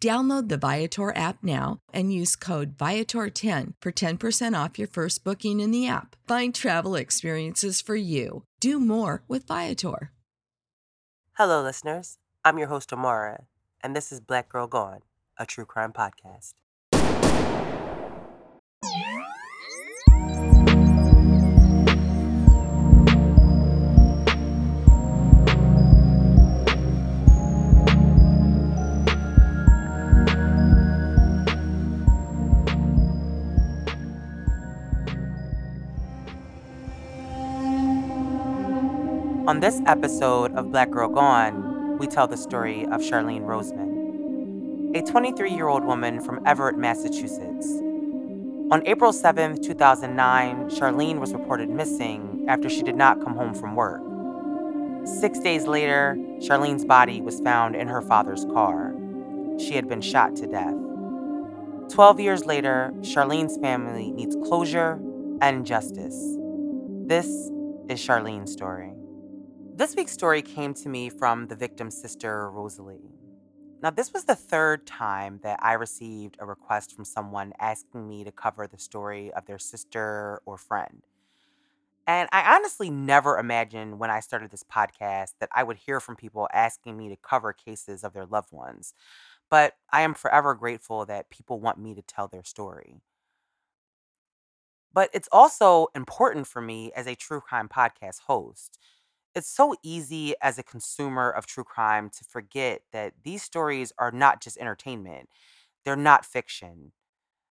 Download 0.00 0.48
the 0.48 0.56
Viator 0.56 1.14
app 1.14 1.42
now 1.42 1.78
and 1.92 2.12
use 2.12 2.34
code 2.34 2.78
Viator10 2.78 3.74
for 3.82 3.92
10% 3.92 4.64
off 4.64 4.78
your 4.78 4.88
first 4.88 5.24
booking 5.24 5.60
in 5.60 5.72
the 5.72 5.86
app. 5.86 6.16
Find 6.26 6.54
travel 6.54 6.94
experiences 6.94 7.82
for 7.82 7.96
you. 7.96 8.44
Do 8.60 8.80
more 8.80 9.24
with 9.28 9.46
Viator. 9.46 10.10
Hello, 11.34 11.62
listeners. 11.62 12.16
I'm 12.46 12.56
your 12.56 12.68
host, 12.68 12.94
Amara, 12.94 13.44
and 13.82 13.94
this 13.94 14.10
is 14.10 14.20
Black 14.20 14.48
Girl 14.48 14.66
Gone, 14.66 15.00
a 15.38 15.44
true 15.44 15.66
crime 15.66 15.92
podcast. 15.92 16.54
On 39.50 39.58
this 39.58 39.82
episode 39.84 40.52
of 40.52 40.70
Black 40.70 40.92
Girl 40.92 41.08
Gone, 41.08 41.98
we 41.98 42.06
tell 42.06 42.28
the 42.28 42.36
story 42.36 42.84
of 42.84 43.00
Charlene 43.00 43.42
Roseman, 43.42 44.96
a 44.96 45.02
23 45.02 45.50
year 45.50 45.66
old 45.66 45.84
woman 45.84 46.20
from 46.20 46.40
Everett, 46.46 46.78
Massachusetts. 46.78 47.66
On 48.70 48.80
April 48.86 49.12
7, 49.12 49.60
2009, 49.60 50.70
Charlene 50.70 51.18
was 51.18 51.32
reported 51.32 51.68
missing 51.68 52.44
after 52.46 52.70
she 52.70 52.82
did 52.82 52.94
not 52.94 53.20
come 53.24 53.34
home 53.34 53.52
from 53.52 53.74
work. 53.74 54.00
Six 55.04 55.40
days 55.40 55.66
later, 55.66 56.14
Charlene's 56.38 56.84
body 56.84 57.20
was 57.20 57.40
found 57.40 57.74
in 57.74 57.88
her 57.88 58.02
father's 58.02 58.44
car. 58.54 58.94
She 59.58 59.74
had 59.74 59.88
been 59.88 60.00
shot 60.00 60.36
to 60.36 60.46
death. 60.46 60.76
Twelve 61.92 62.20
years 62.20 62.46
later, 62.46 62.92
Charlene's 63.00 63.58
family 63.58 64.12
needs 64.12 64.36
closure 64.46 65.00
and 65.40 65.66
justice. 65.66 66.36
This 67.08 67.26
is 67.88 67.98
Charlene's 67.98 68.52
story. 68.52 68.92
This 69.80 69.96
week's 69.96 70.12
story 70.12 70.42
came 70.42 70.74
to 70.74 70.90
me 70.90 71.08
from 71.08 71.46
the 71.46 71.56
victim's 71.56 71.98
sister, 71.98 72.50
Rosalie. 72.50 73.14
Now, 73.82 73.88
this 73.88 74.12
was 74.12 74.26
the 74.26 74.34
third 74.34 74.86
time 74.86 75.40
that 75.42 75.58
I 75.62 75.72
received 75.72 76.36
a 76.38 76.44
request 76.44 76.94
from 76.94 77.06
someone 77.06 77.54
asking 77.58 78.06
me 78.06 78.22
to 78.24 78.30
cover 78.30 78.66
the 78.66 78.78
story 78.78 79.32
of 79.32 79.46
their 79.46 79.58
sister 79.58 80.42
or 80.44 80.58
friend. 80.58 81.06
And 82.06 82.28
I 82.30 82.56
honestly 82.56 82.90
never 82.90 83.38
imagined 83.38 83.98
when 83.98 84.10
I 84.10 84.20
started 84.20 84.50
this 84.50 84.64
podcast 84.64 85.30
that 85.40 85.48
I 85.50 85.62
would 85.62 85.78
hear 85.78 85.98
from 85.98 86.14
people 86.14 86.46
asking 86.52 86.98
me 86.98 87.08
to 87.08 87.16
cover 87.16 87.54
cases 87.54 88.04
of 88.04 88.12
their 88.12 88.26
loved 88.26 88.52
ones. 88.52 88.92
But 89.48 89.76
I 89.90 90.02
am 90.02 90.12
forever 90.12 90.54
grateful 90.54 91.06
that 91.06 91.30
people 91.30 91.58
want 91.58 91.78
me 91.78 91.94
to 91.94 92.02
tell 92.02 92.28
their 92.28 92.44
story. 92.44 92.96
But 94.92 95.08
it's 95.14 95.28
also 95.32 95.86
important 95.94 96.46
for 96.46 96.60
me 96.60 96.92
as 96.94 97.06
a 97.06 97.14
true 97.14 97.40
crime 97.40 97.70
podcast 97.70 98.20
host 98.26 98.78
it's 99.34 99.48
so 99.48 99.74
easy 99.82 100.34
as 100.42 100.58
a 100.58 100.62
consumer 100.62 101.30
of 101.30 101.46
true 101.46 101.64
crime 101.64 102.10
to 102.10 102.24
forget 102.24 102.82
that 102.92 103.14
these 103.24 103.42
stories 103.42 103.92
are 103.98 104.10
not 104.10 104.40
just 104.42 104.58
entertainment, 104.58 105.28
they're 105.84 105.96
not 105.96 106.24
fiction. 106.26 106.92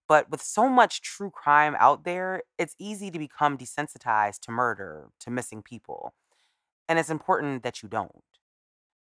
But 0.08 0.30
with 0.30 0.42
so 0.42 0.68
much 0.68 1.02
true 1.02 1.30
crime 1.30 1.76
out 1.78 2.04
there, 2.04 2.42
it's 2.58 2.74
easy 2.78 3.10
to 3.10 3.18
become 3.18 3.58
desensitized 3.58 4.40
to 4.42 4.52
murder, 4.52 5.08
to 5.20 5.30
missing 5.30 5.62
people. 5.62 6.14
And 6.88 6.98
it's 6.98 7.10
important 7.10 7.62
that 7.64 7.82
you 7.82 7.88
don't. 7.88 8.22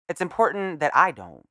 It's 0.09 0.19
important 0.21 0.81
that 0.81 0.93
I 0.95 1.11
don't. 1.11 1.47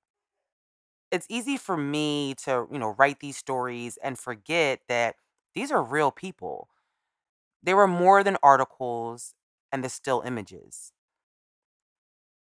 It's 1.10 1.26
easy 1.30 1.56
for 1.56 1.76
me 1.76 2.34
to, 2.44 2.68
you 2.70 2.78
know, 2.78 2.94
write 2.98 3.20
these 3.20 3.36
stories 3.36 3.96
and 3.98 4.18
forget 4.18 4.80
that 4.88 5.16
these 5.54 5.70
are 5.72 5.82
real 5.82 6.10
people. 6.10 6.68
They 7.62 7.74
were 7.74 7.88
more 7.88 8.24
than 8.24 8.38
articles 8.42 9.34
and 9.72 9.84
the 9.84 9.88
still 9.90 10.22
images. 10.22 10.92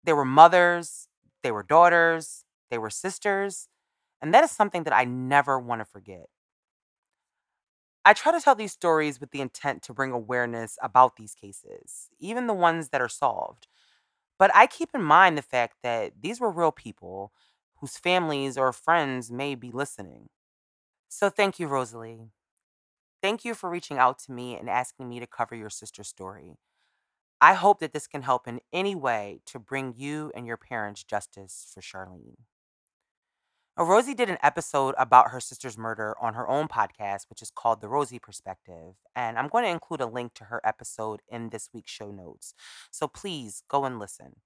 They 0.03 0.13
were 0.13 0.25
mothers, 0.25 1.07
they 1.43 1.51
were 1.51 1.63
daughters, 1.63 2.45
they 2.71 2.77
were 2.77 2.89
sisters, 2.89 3.67
and 4.21 4.33
that 4.33 4.43
is 4.43 4.51
something 4.51 4.83
that 4.83 4.93
I 4.93 5.05
never 5.05 5.59
want 5.59 5.81
to 5.81 5.85
forget. 5.85 6.27
I 8.05 8.13
try 8.13 8.31
to 8.33 8.41
tell 8.41 8.55
these 8.55 8.73
stories 8.73 9.19
with 9.19 9.31
the 9.31 9.41
intent 9.41 9.81
to 9.83 9.93
bring 9.93 10.11
awareness 10.11 10.77
about 10.81 11.15
these 11.15 11.33
cases, 11.33 12.09
even 12.19 12.47
the 12.47 12.53
ones 12.53 12.89
that 12.89 13.01
are 13.01 13.09
solved. 13.09 13.67
But 14.39 14.51
I 14.55 14.67
keep 14.67 14.91
in 14.93 15.03
mind 15.03 15.37
the 15.37 15.43
fact 15.43 15.77
that 15.83 16.13
these 16.21 16.39
were 16.41 16.51
real 16.51 16.71
people 16.71 17.33
whose 17.77 17.97
families 17.97 18.57
or 18.57 18.73
friends 18.73 19.31
may 19.31 19.55
be 19.55 19.71
listening. 19.71 20.29
So 21.09 21.29
thank 21.29 21.59
you, 21.59 21.67
Rosalie. 21.67 22.29
Thank 23.21 23.45
you 23.45 23.55
for 23.55 23.69
reaching 23.69 23.97
out 23.97 24.19
to 24.19 24.31
me 24.31 24.57
and 24.57 24.69
asking 24.69 25.09
me 25.09 25.19
to 25.19 25.27
cover 25.27 25.55
your 25.55 25.69
sister's 25.71 26.09
story. 26.09 26.57
I 27.43 27.55
hope 27.55 27.81
that 27.81 27.91
this 27.91 28.07
can 28.07 28.21
help 28.21 28.47
in 28.47 28.61
any 28.71 28.95
way 28.95 29.41
to 29.47 29.59
bring 29.59 29.95
you 29.97 30.31
and 30.33 30.47
your 30.47 30.55
parents 30.55 31.03
justice 31.03 31.67
for 31.73 31.81
Charlene. 31.81 32.37
Now, 33.77 33.83
Rosie 33.83 34.13
did 34.13 34.29
an 34.29 34.37
episode 34.41 34.95
about 34.97 35.31
her 35.31 35.41
sister's 35.41 35.77
murder 35.77 36.15
on 36.21 36.35
her 36.35 36.47
own 36.47 36.69
podcast, 36.69 37.23
which 37.29 37.41
is 37.41 37.51
called 37.53 37.81
The 37.81 37.89
Rosie 37.89 38.17
Perspective. 38.17 38.93
And 39.13 39.37
I'm 39.37 39.49
going 39.49 39.65
to 39.65 39.69
include 39.69 39.99
a 39.99 40.05
link 40.05 40.33
to 40.35 40.45
her 40.45 40.61
episode 40.63 41.19
in 41.27 41.49
this 41.49 41.67
week's 41.73 41.91
show 41.91 42.11
notes. 42.11 42.53
So 42.91 43.09
please 43.09 43.63
go 43.67 43.83
and 43.83 43.99
listen. 43.99 44.37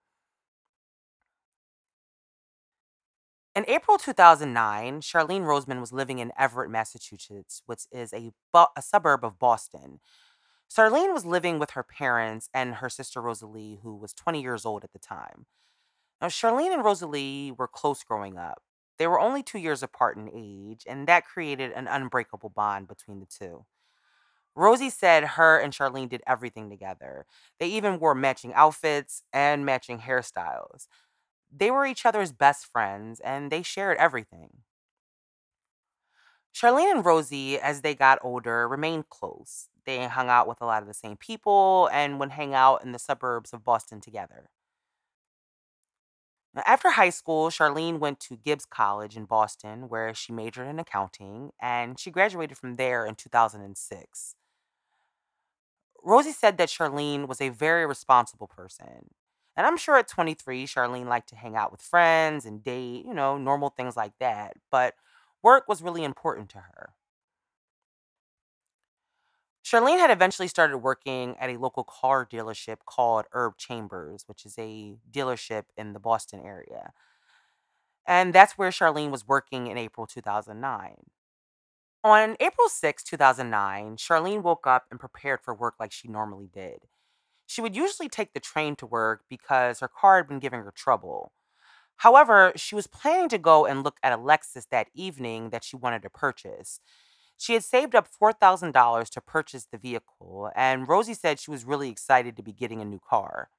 In 3.55 3.63
April 3.67 3.99
2009, 3.99 5.01
Charlene 5.01 5.41
Roseman 5.41 5.81
was 5.81 5.93
living 5.93 6.17
in 6.17 6.31
Everett, 6.35 6.71
Massachusetts, 6.71 7.61
which 7.67 7.83
is 7.91 8.11
a, 8.11 8.31
a 8.55 8.81
suburb 8.81 9.23
of 9.23 9.37
Boston. 9.37 9.99
Charlene 10.69 11.13
was 11.13 11.25
living 11.25 11.59
with 11.59 11.72
her 11.72 11.83
parents 11.83 12.50
and 12.53 12.75
her 12.75 12.89
sister 12.89 13.22
Rosalie, 13.22 13.79
who 13.83 13.95
was 13.95 14.13
20 14.13 14.41
years 14.41 14.66
old 14.66 14.83
at 14.83 14.94
the 14.94 15.00
time. 15.00 15.45
Now, 16.22 16.28
Charlene 16.28 16.73
and 16.73 16.83
Rosalie 16.83 17.51
were 17.57 17.67
close 17.67 18.03
growing 18.03 18.38
up. 18.38 18.63
They 18.97 19.07
were 19.07 19.19
only 19.19 19.44
two 19.44 19.59
years 19.59 19.83
apart 19.83 20.17
in 20.17 20.29
age, 20.33 20.83
and 20.88 21.07
that 21.07 21.25
created 21.25 21.72
an 21.72 21.88
unbreakable 21.88 22.50
bond 22.50 22.88
between 22.88 23.19
the 23.19 23.27
two. 23.27 23.66
Rosie 24.56 24.89
said 24.89 25.23
her 25.23 25.59
and 25.59 25.72
Charlene 25.72 26.09
did 26.09 26.23
everything 26.27 26.69
together. 26.69 27.25
They 27.59 27.67
even 27.67 28.00
wore 28.00 28.16
matching 28.16 28.53
outfits 28.53 29.23
and 29.31 29.66
matching 29.66 30.00
hairstyles. 30.00 30.88
They 31.56 31.72
were 31.72 31.85
each 31.85 32.06
other's 32.06 32.31
best 32.31 32.66
friends, 32.66 33.19
and 33.19 33.51
they 33.51 33.63
shared 33.63 33.97
everything. 33.97 34.63
Charlene 36.53 36.91
and 36.91 37.06
Rosie, 37.06 37.59
as 37.59 37.81
they 37.81 37.95
got 37.95 38.19
older, 38.21 38.68
remained 38.68 39.09
close. 39.09 39.69
They 39.88 40.06
hung 40.06 40.30
out 40.30 40.48
with 40.48 40.62
a 40.62 40.66
lot 40.66 40.84
of 40.84 40.88
the 40.88 40.94
same 40.94 41.18
people 41.18 41.89
and 41.94 42.19
would 42.19 42.31
hang 42.34 42.54
out 42.54 42.84
in 42.84 42.92
the 42.92 43.00
suburbs 43.00 43.54
of 43.54 43.63
Boston 43.63 44.01
together. 44.01 44.50
Now, 46.54 46.63
after 46.66 46.92
high 46.92 47.10
school, 47.12 47.50
Charlene 47.50 48.00
went 48.00 48.19
to 48.22 48.36
Gibbs 48.38 48.66
College 48.66 49.16
in 49.16 49.25
Boston, 49.25 49.89
where 49.89 50.13
she 50.13 50.34
majored 50.34 50.68
in 50.68 50.80
accounting, 50.80 51.51
and 51.62 52.00
she 52.00 52.12
graduated 52.12 52.57
from 52.57 52.75
there 52.75 53.06
in 53.06 53.16
2006. 53.16 54.36
Rosie 56.04 56.31
said 56.31 56.57
that 56.57 56.69
Charlene 56.69 57.28
was 57.28 57.42
a 57.42 57.50
very 57.50 57.86
responsible 57.86 58.48
person. 58.48 59.12
And 59.56 59.66
I'm 59.66 59.78
sure 59.78 59.98
at 59.98 60.07
23, 60.07 60.66
Charlene 60.68 61.07
liked 61.07 61.30
to 61.30 61.36
hang 61.36 61.56
out 61.56 61.72
with 61.72 61.81
friends 61.81 62.45
and 62.45 62.63
date, 62.63 63.06
you 63.06 63.13
know, 63.13 63.38
normal 63.38 63.69
things 63.69 63.98
like 63.98 64.13
that. 64.19 64.56
But 64.72 64.95
work 65.44 65.68
was 65.68 65.81
really 65.81 66.04
important 66.04 66.50
to 66.51 66.60
her. 66.60 66.94
Charlene 69.67 69.99
had 69.99 70.11
eventually 70.11 70.47
started 70.47 70.77
working 70.77 71.35
at 71.41 71.49
a 71.49 71.57
local 71.57 71.83
car 71.83 72.25
dealership 72.25 72.77
called 72.85 73.25
Herb 73.33 73.57
Chambers, 73.57 74.23
which 74.25 74.45
is 74.45 74.57
a 74.57 74.95
dealership 75.11 75.63
in 75.75 75.91
the 75.91 75.99
Boston 75.99 76.39
area. 76.41 76.93
And 78.05 78.33
that's 78.33 78.57
where 78.57 78.69
Charlene 78.69 79.11
was 79.11 79.27
working 79.27 79.67
in 79.67 79.77
April 79.77 80.07
2009. 80.07 80.95
On 82.01 82.37
April 82.39 82.69
6, 82.69 83.03
2009, 83.03 83.97
Charlene 83.97 84.41
woke 84.41 84.65
up 84.65 84.85
and 84.89 85.01
prepared 85.01 85.41
for 85.43 85.53
work 85.53 85.73
like 85.81 85.91
she 85.91 86.07
normally 86.07 86.47
did. 86.47 86.85
She 87.45 87.59
would 87.59 87.75
usually 87.75 88.07
take 88.07 88.33
the 88.33 88.39
train 88.39 88.77
to 88.77 88.85
work 88.85 89.23
because 89.29 89.81
her 89.81 89.89
car 89.89 90.15
had 90.15 90.29
been 90.29 90.39
giving 90.39 90.61
her 90.61 90.73
trouble. 90.73 91.33
However, 91.97 92.53
she 92.55 92.73
was 92.73 92.87
planning 92.87 93.27
to 93.29 93.37
go 93.37 93.65
and 93.65 93.83
look 93.83 93.97
at 94.01 94.13
a 94.13 94.17
Lexus 94.17 94.67
that 94.71 94.87
evening 94.93 95.49
that 95.49 95.65
she 95.65 95.75
wanted 95.75 96.03
to 96.03 96.09
purchase. 96.09 96.79
She 97.38 97.54
had 97.54 97.63
saved 97.63 97.95
up 97.95 98.07
$4,000 98.10 99.10
to 99.12 99.22
purchase 99.22 99.66
the 99.72 99.78
vehicle, 99.78 100.51
and 100.56 100.88
Rosie 100.88 101.13
said 101.13 101.39
she 101.39 101.51
was 101.51 101.66
really 101.66 101.89
excited 101.89 102.36
to 102.38 102.44
be 102.44 102.51
getting 102.54 102.81
a 102.81 102.86
new 102.86 103.00
car. 103.00 103.50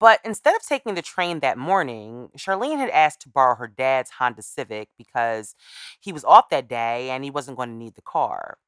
But 0.00 0.20
instead 0.24 0.56
of 0.56 0.62
taking 0.62 0.94
the 0.94 1.02
train 1.02 1.40
that 1.40 1.56
morning, 1.56 2.30
Charlene 2.36 2.78
had 2.78 2.90
asked 2.90 3.20
to 3.22 3.28
borrow 3.28 3.54
her 3.54 3.68
dad's 3.68 4.10
Honda 4.12 4.42
Civic 4.42 4.88
because 4.98 5.54
he 6.00 6.12
was 6.12 6.24
off 6.24 6.48
that 6.50 6.68
day 6.68 7.10
and 7.10 7.22
he 7.22 7.30
wasn't 7.30 7.56
going 7.56 7.68
to 7.70 7.74
need 7.76 7.94
the 7.94 8.02
car. 8.02 8.58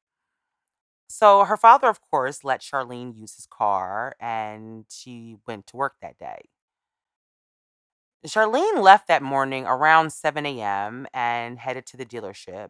So 1.07 1.45
her 1.45 1.57
father, 1.57 1.87
of 1.87 1.99
course, 2.01 2.43
let 2.43 2.61
Charlene 2.61 3.15
use 3.15 3.35
his 3.35 3.45
car 3.47 4.15
and 4.19 4.85
she 4.89 5.37
went 5.47 5.67
to 5.67 5.77
work 5.77 5.95
that 6.01 6.17
day. 6.17 6.49
Charlene 8.27 8.81
left 8.81 9.07
that 9.07 9.21
morning 9.21 9.65
around 9.65 10.11
7 10.11 10.45
a.m. 10.45 11.07
and 11.13 11.59
headed 11.59 11.85
to 11.87 11.97
the 11.97 12.05
dealership. 12.05 12.69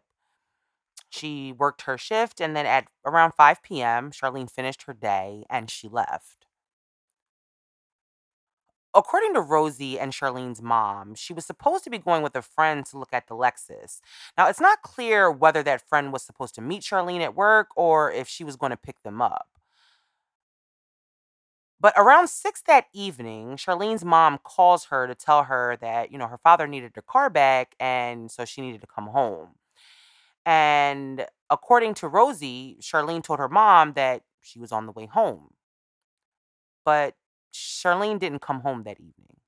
She 1.10 1.52
worked 1.52 1.82
her 1.82 1.98
shift 1.98 2.40
and 2.40 2.56
then 2.56 2.66
at 2.66 2.86
around 3.04 3.32
5 3.32 3.62
p.m., 3.62 4.10
Charlene 4.12 4.50
finished 4.50 4.82
her 4.84 4.94
day 4.94 5.44
and 5.50 5.70
she 5.70 5.88
left. 5.88 6.46
According 8.94 9.34
to 9.34 9.40
Rosie 9.42 9.98
and 10.00 10.12
Charlene's 10.12 10.62
mom, 10.62 11.14
she 11.14 11.32
was 11.34 11.44
supposed 11.44 11.84
to 11.84 11.90
be 11.90 11.98
going 11.98 12.22
with 12.22 12.34
a 12.34 12.42
friend 12.42 12.84
to 12.86 12.98
look 12.98 13.12
at 13.12 13.26
the 13.28 13.34
Lexus. 13.36 14.00
Now, 14.38 14.48
it's 14.48 14.60
not 14.60 14.82
clear 14.82 15.30
whether 15.30 15.62
that 15.62 15.86
friend 15.86 16.12
was 16.12 16.22
supposed 16.24 16.54
to 16.56 16.62
meet 16.62 16.82
Charlene 16.82 17.20
at 17.20 17.34
work 17.34 17.68
or 17.76 18.10
if 18.10 18.26
she 18.28 18.42
was 18.42 18.56
going 18.56 18.70
to 18.70 18.76
pick 18.76 19.02
them 19.02 19.20
up. 19.20 19.48
But 21.80 21.94
around 21.96 22.28
6 22.28 22.62
that 22.62 22.86
evening, 22.92 23.56
Charlene's 23.56 24.04
mom 24.04 24.38
calls 24.38 24.86
her 24.86 25.06
to 25.06 25.14
tell 25.14 25.44
her 25.44 25.76
that, 25.80 26.10
you 26.10 26.18
know, 26.18 26.26
her 26.28 26.38
father 26.38 26.66
needed 26.66 26.92
her 26.96 27.02
car 27.02 27.28
back 27.30 27.74
and 27.78 28.30
so 28.30 28.44
she 28.44 28.60
needed 28.62 28.80
to 28.80 28.86
come 28.86 29.08
home. 29.08 29.54
And 30.46 31.26
according 31.50 31.94
to 31.96 32.08
Rosie, 32.08 32.78
Charlene 32.80 33.22
told 33.24 33.40
her 33.40 33.50
mom 33.50 33.94
that 33.94 34.22
she 34.42 34.58
was 34.60 34.72
on 34.72 34.86
the 34.86 34.92
way 34.92 35.06
home. 35.06 35.50
But 36.86 37.16
Charlene 37.52 38.18
didn't 38.18 38.40
come 38.40 38.60
home 38.60 38.84
that 38.84 38.98
evening. 38.98 39.40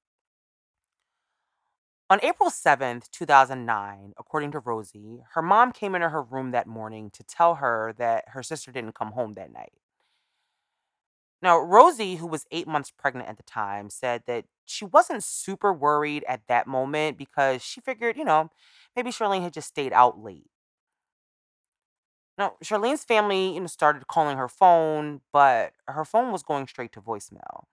On 2.10 2.20
April 2.22 2.50
7th, 2.50 3.10
2009, 3.10 4.12
according 4.18 4.50
to 4.52 4.58
Rosie, 4.60 5.22
her 5.32 5.40
mom 5.42 5.72
came 5.72 5.94
into 5.94 6.10
her 6.10 6.22
room 6.22 6.50
that 6.50 6.66
morning 6.66 7.10
to 7.12 7.22
tell 7.24 7.54
her 7.56 7.94
that 7.98 8.28
her 8.28 8.42
sister 8.42 8.70
didn't 8.72 8.94
come 8.94 9.12
home 9.12 9.32
that 9.34 9.50
night. 9.52 9.72
Now, 11.42 11.58
Rosie, 11.58 12.16
who 12.16 12.26
was 12.26 12.46
eight 12.50 12.66
months 12.66 12.90
pregnant 12.90 13.28
at 13.28 13.36
the 13.36 13.42
time, 13.44 13.90
said 13.90 14.24
that 14.26 14.44
she 14.64 14.84
wasn't 14.84 15.22
super 15.24 15.72
worried 15.72 16.24
at 16.28 16.46
that 16.48 16.66
moment 16.66 17.16
because 17.16 17.62
she 17.62 17.80
figured, 17.80 18.16
you 18.16 18.24
know, 18.24 18.50
maybe 18.96 19.10
Charlene 19.10 19.42
had 19.42 19.52
just 19.52 19.68
stayed 19.68 19.92
out 19.92 20.18
late. 20.18 20.50
Now, 22.38 22.54
Charlene's 22.62 23.04
family, 23.04 23.54
you 23.54 23.60
know, 23.60 23.66
started 23.66 24.06
calling 24.06 24.36
her 24.38 24.48
phone, 24.48 25.20
but 25.32 25.72
her 25.88 26.04
phone 26.04 26.32
was 26.32 26.42
going 26.42 26.68
straight 26.68 26.92
to 26.92 27.00
voicemail. 27.00 27.64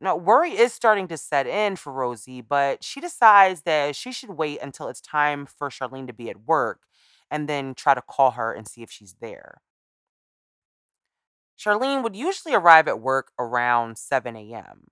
Now, 0.00 0.16
worry 0.16 0.52
is 0.52 0.72
starting 0.72 1.08
to 1.08 1.16
set 1.16 1.46
in 1.46 1.76
for 1.76 1.92
Rosie, 1.92 2.40
but 2.42 2.84
she 2.84 3.00
decides 3.00 3.62
that 3.62 3.96
she 3.96 4.12
should 4.12 4.30
wait 4.30 4.60
until 4.60 4.88
it's 4.88 5.00
time 5.00 5.46
for 5.46 5.70
Charlene 5.70 6.06
to 6.08 6.12
be 6.12 6.28
at 6.28 6.46
work 6.46 6.82
and 7.30 7.48
then 7.48 7.74
try 7.74 7.94
to 7.94 8.02
call 8.02 8.32
her 8.32 8.52
and 8.52 8.68
see 8.68 8.82
if 8.82 8.90
she's 8.90 9.14
there. 9.20 9.62
Charlene 11.58 12.02
would 12.02 12.14
usually 12.16 12.54
arrive 12.54 12.86
at 12.88 13.00
work 13.00 13.32
around 13.38 13.98
7 13.98 14.36
a.m. 14.36 14.88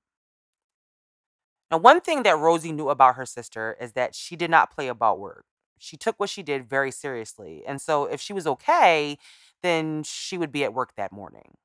Now, 1.70 1.78
one 1.78 2.00
thing 2.00 2.22
that 2.22 2.38
Rosie 2.38 2.72
knew 2.72 2.88
about 2.88 3.16
her 3.16 3.26
sister 3.26 3.76
is 3.80 3.92
that 3.92 4.14
she 4.14 4.36
did 4.36 4.50
not 4.50 4.70
play 4.70 4.88
about 4.88 5.18
work. 5.18 5.44
She 5.82 5.96
took 5.96 6.20
what 6.20 6.30
she 6.30 6.42
did 6.42 6.68
very 6.68 6.90
seriously. 6.92 7.64
And 7.66 7.80
so, 7.80 8.04
if 8.06 8.20
she 8.20 8.32
was 8.32 8.46
okay, 8.46 9.18
then 9.62 10.02
she 10.04 10.38
would 10.38 10.52
be 10.52 10.64
at 10.64 10.74
work 10.74 10.94
that 10.96 11.12
morning. 11.12 11.56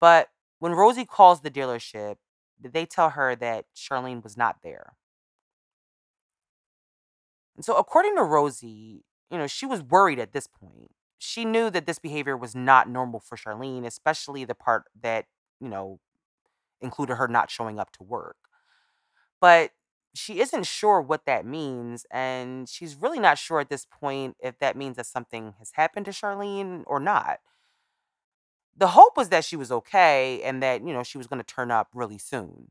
But 0.00 0.28
when 0.58 0.72
Rosie 0.72 1.06
calls 1.06 1.40
the 1.40 1.50
dealership, 1.50 2.16
they 2.60 2.86
tell 2.86 3.10
her 3.10 3.34
that 3.36 3.66
Charlene 3.74 4.22
was 4.22 4.36
not 4.36 4.62
there. 4.62 4.94
And 7.56 7.64
so, 7.64 7.76
according 7.76 8.16
to 8.16 8.22
Rosie, 8.22 9.04
you 9.30 9.38
know, 9.38 9.46
she 9.46 9.66
was 9.66 9.82
worried 9.82 10.18
at 10.18 10.32
this 10.32 10.46
point. 10.46 10.90
She 11.18 11.44
knew 11.44 11.70
that 11.70 11.86
this 11.86 11.98
behavior 11.98 12.36
was 12.36 12.54
not 12.54 12.88
normal 12.88 13.20
for 13.20 13.36
Charlene, 13.36 13.86
especially 13.86 14.44
the 14.44 14.54
part 14.54 14.84
that, 15.00 15.26
you 15.60 15.68
know, 15.68 16.00
included 16.80 17.16
her 17.16 17.28
not 17.28 17.50
showing 17.50 17.78
up 17.80 17.92
to 17.94 18.04
work. 18.04 18.36
But 19.40 19.72
she 20.14 20.40
isn't 20.40 20.66
sure 20.66 21.00
what 21.00 21.26
that 21.26 21.46
means. 21.46 22.06
And 22.10 22.68
she's 22.68 22.94
really 22.94 23.18
not 23.18 23.38
sure 23.38 23.60
at 23.60 23.70
this 23.70 23.86
point 23.86 24.36
if 24.40 24.58
that 24.58 24.76
means 24.76 24.96
that 24.96 25.06
something 25.06 25.54
has 25.58 25.72
happened 25.74 26.06
to 26.06 26.12
Charlene 26.12 26.84
or 26.86 27.00
not 27.00 27.38
the 28.76 28.88
hope 28.88 29.16
was 29.16 29.28
that 29.28 29.44
she 29.44 29.56
was 29.56 29.70
okay 29.70 30.42
and 30.42 30.62
that, 30.62 30.86
you 30.86 30.92
know, 30.92 31.02
she 31.02 31.18
was 31.18 31.26
going 31.26 31.38
to 31.38 31.44
turn 31.46 31.70
up 31.70 31.88
really 31.94 32.18
soon. 32.18 32.70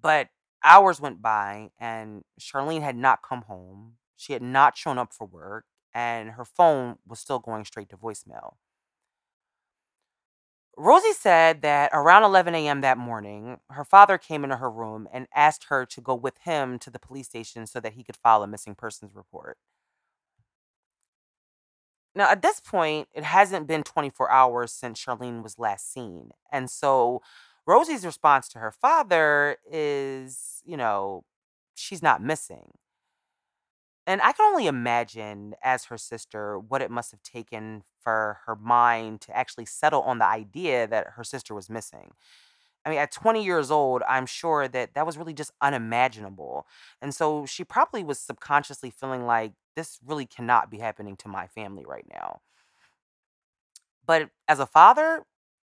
But 0.00 0.28
hours 0.62 1.00
went 1.00 1.22
by 1.22 1.70
and 1.78 2.24
Charlene 2.40 2.82
had 2.82 2.96
not 2.96 3.22
come 3.22 3.42
home. 3.42 3.94
She 4.16 4.32
had 4.32 4.42
not 4.42 4.76
shown 4.76 4.98
up 4.98 5.12
for 5.12 5.26
work 5.26 5.64
and 5.92 6.32
her 6.32 6.44
phone 6.44 6.96
was 7.06 7.20
still 7.20 7.38
going 7.38 7.64
straight 7.64 7.88
to 7.90 7.96
voicemail. 7.96 8.54
Rosie 10.76 11.12
said 11.12 11.62
that 11.62 11.90
around 11.92 12.24
11 12.24 12.54
a.m. 12.54 12.80
that 12.80 12.98
morning, 12.98 13.58
her 13.70 13.84
father 13.84 14.18
came 14.18 14.42
into 14.44 14.56
her 14.56 14.70
room 14.70 15.08
and 15.12 15.28
asked 15.34 15.64
her 15.64 15.86
to 15.86 16.00
go 16.00 16.14
with 16.14 16.38
him 16.38 16.78
to 16.80 16.90
the 16.90 16.98
police 16.98 17.28
station 17.28 17.66
so 17.66 17.80
that 17.80 17.92
he 17.94 18.02
could 18.02 18.16
file 18.16 18.42
a 18.42 18.46
missing 18.48 18.74
persons 18.74 19.14
report. 19.14 19.56
Now, 22.14 22.30
at 22.30 22.42
this 22.42 22.60
point, 22.60 23.08
it 23.12 23.24
hasn't 23.24 23.66
been 23.66 23.82
24 23.82 24.30
hours 24.30 24.72
since 24.72 25.02
Charlene 25.04 25.42
was 25.42 25.58
last 25.58 25.92
seen. 25.92 26.30
And 26.52 26.70
so 26.70 27.22
Rosie's 27.66 28.06
response 28.06 28.48
to 28.50 28.58
her 28.60 28.70
father 28.70 29.56
is, 29.70 30.62
you 30.64 30.76
know, 30.76 31.24
she's 31.74 32.02
not 32.02 32.22
missing. 32.22 32.72
And 34.06 34.20
I 34.20 34.32
can 34.32 34.44
only 34.46 34.66
imagine, 34.66 35.54
as 35.62 35.86
her 35.86 35.96
sister, 35.96 36.58
what 36.58 36.82
it 36.82 36.90
must 36.90 37.10
have 37.12 37.22
taken 37.22 37.82
for 38.02 38.40
her 38.44 38.54
mind 38.54 39.22
to 39.22 39.36
actually 39.36 39.64
settle 39.64 40.02
on 40.02 40.18
the 40.18 40.26
idea 40.26 40.86
that 40.86 41.08
her 41.16 41.24
sister 41.24 41.54
was 41.54 41.70
missing. 41.70 42.12
I 42.84 42.90
mean, 42.90 42.98
at 42.98 43.12
20 43.12 43.44
years 43.44 43.70
old, 43.70 44.02
I'm 44.08 44.26
sure 44.26 44.68
that 44.68 44.94
that 44.94 45.06
was 45.06 45.18
really 45.18 45.34
just 45.34 45.52
unimaginable. 45.62 46.66
And 47.02 47.14
so 47.14 47.46
she 47.46 47.64
probably 47.64 48.04
was 48.04 48.18
subconsciously 48.20 48.90
feeling 48.90 49.26
like 49.26 49.54
this 49.76 49.98
really 50.06 50.26
cannot 50.26 50.70
be 50.70 50.78
happening 50.78 51.16
to 51.18 51.28
my 51.28 51.46
family 51.48 51.84
right 51.86 52.06
now. 52.12 52.40
But 54.06 54.30
as 54.48 54.58
a 54.60 54.66
father, 54.66 55.24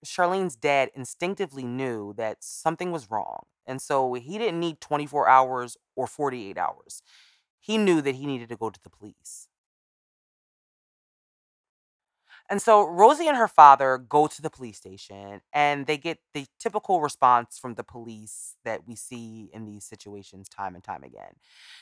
Charlene's 0.04 0.56
dad 0.56 0.90
instinctively 0.94 1.64
knew 1.64 2.14
that 2.16 2.42
something 2.44 2.92
was 2.92 3.10
wrong. 3.10 3.44
And 3.66 3.82
so 3.82 4.14
he 4.14 4.38
didn't 4.38 4.60
need 4.60 4.80
24 4.80 5.28
hours 5.28 5.76
or 5.96 6.06
48 6.06 6.58
hours. 6.58 7.02
He 7.60 7.78
knew 7.78 8.00
that 8.02 8.14
he 8.16 8.26
needed 8.26 8.48
to 8.50 8.56
go 8.56 8.70
to 8.70 8.80
the 8.82 8.90
police. 8.90 9.48
And 12.50 12.62
so 12.62 12.86
Rosie 12.86 13.28
and 13.28 13.36
her 13.36 13.48
father 13.48 13.98
go 13.98 14.26
to 14.26 14.40
the 14.40 14.48
police 14.48 14.78
station 14.78 15.42
and 15.52 15.86
they 15.86 15.98
get 15.98 16.18
the 16.32 16.46
typical 16.58 17.00
response 17.02 17.58
from 17.58 17.74
the 17.74 17.84
police 17.84 18.56
that 18.64 18.86
we 18.86 18.96
see 18.96 19.50
in 19.52 19.66
these 19.66 19.84
situations 19.84 20.48
time 20.48 20.74
and 20.74 20.82
time 20.82 21.02
again. 21.04 21.32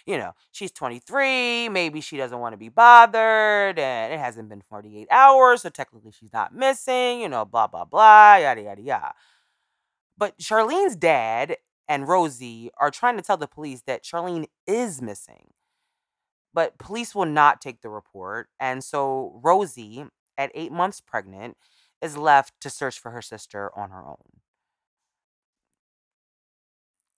You 0.07 0.19
know, 0.19 0.33
she's 0.51 0.73
23, 0.73 1.69
maybe 1.69 2.01
she 2.01 2.17
doesn't 2.17 2.41
want 2.41 2.53
to 2.55 2.57
be 2.57 2.69
bothered, 2.69 3.79
and 3.79 4.13
it 4.13 4.19
hasn't 4.19 4.49
been 4.49 4.63
48 4.69 5.07
hours, 5.11 5.63
so 5.63 5.69
technically 5.69 6.11
she's 6.11 6.33
not 6.33 6.53
missing, 6.53 7.21
you 7.21 7.29
know, 7.29 7.45
blah, 7.45 7.69
blah, 7.69 7.85
blah, 7.85 8.37
yada, 8.37 8.63
yada, 8.63 8.83
yada. 8.83 9.13
But 10.19 10.39
Charlene's 10.39 10.97
dad 10.97 11.57
and 11.89 12.09
Rosie 12.09 12.71
are 12.79 12.91
trying 12.91 13.17
to 13.17 13.23
tell 13.23 13.37
the 13.37 13.47
police 13.47 13.83
that 13.87 14.03
Charlene 14.03 14.47
is 14.67 15.01
missing. 15.01 15.53
But 16.57 16.79
police 16.79 17.15
will 17.15 17.27
not 17.27 17.61
take 17.61 17.83
the 17.83 17.89
report. 17.89 18.49
And 18.59 18.83
so 18.83 19.39
Rosie 19.45 20.07
at 20.39 20.51
eight 20.55 20.73
months 20.73 21.01
pregnant, 21.01 21.57
is 22.03 22.17
left 22.17 22.53
to 22.61 22.71
search 22.71 22.99
for 22.99 23.11
her 23.11 23.23
sister 23.23 23.71
on 23.77 23.91
her 23.91 24.07
own. 24.07 24.41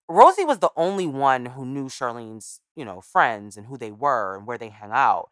Rosie 0.08 0.44
was 0.44 0.60
the 0.60 0.70
only 0.76 1.06
one 1.06 1.46
who 1.46 1.66
knew 1.66 1.88
Charlene's, 1.88 2.60
you 2.74 2.84
know, 2.84 3.00
friends 3.00 3.56
and 3.56 3.66
who 3.66 3.76
they 3.76 3.90
were 3.90 4.36
and 4.36 4.46
where 4.46 4.56
they 4.56 4.70
hang 4.70 4.90
out. 4.92 5.28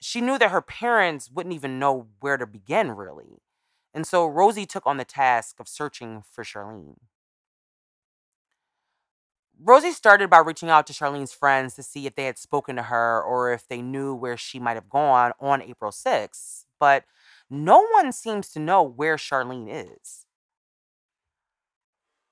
She 0.00 0.20
knew 0.20 0.38
that 0.38 0.50
her 0.50 0.60
parents 0.60 1.30
wouldn't 1.30 1.54
even 1.54 1.78
know 1.78 2.08
where 2.20 2.36
to 2.36 2.46
begin, 2.46 2.90
really. 2.92 3.38
And 3.94 4.06
so 4.06 4.26
Rosie 4.26 4.66
took 4.66 4.86
on 4.86 4.98
the 4.98 5.06
task 5.06 5.58
of 5.58 5.68
searching 5.68 6.22
for 6.30 6.44
Charlene. 6.44 6.98
Rosie 9.62 9.92
started 9.92 10.28
by 10.28 10.38
reaching 10.38 10.68
out 10.68 10.86
to 10.86 10.92
Charlene's 10.92 11.32
friends 11.32 11.74
to 11.74 11.82
see 11.82 12.06
if 12.06 12.14
they 12.14 12.26
had 12.26 12.38
spoken 12.38 12.76
to 12.76 12.82
her 12.82 13.22
or 13.22 13.52
if 13.52 13.66
they 13.68 13.80
knew 13.80 14.14
where 14.14 14.36
she 14.36 14.58
might 14.58 14.74
have 14.74 14.90
gone 14.90 15.32
on 15.40 15.62
April 15.62 15.90
6th, 15.90 16.64
but 16.78 17.04
no 17.48 17.86
one 17.94 18.12
seems 18.12 18.50
to 18.50 18.58
know 18.58 18.82
where 18.82 19.16
Charlene 19.16 19.68
is. 19.70 20.26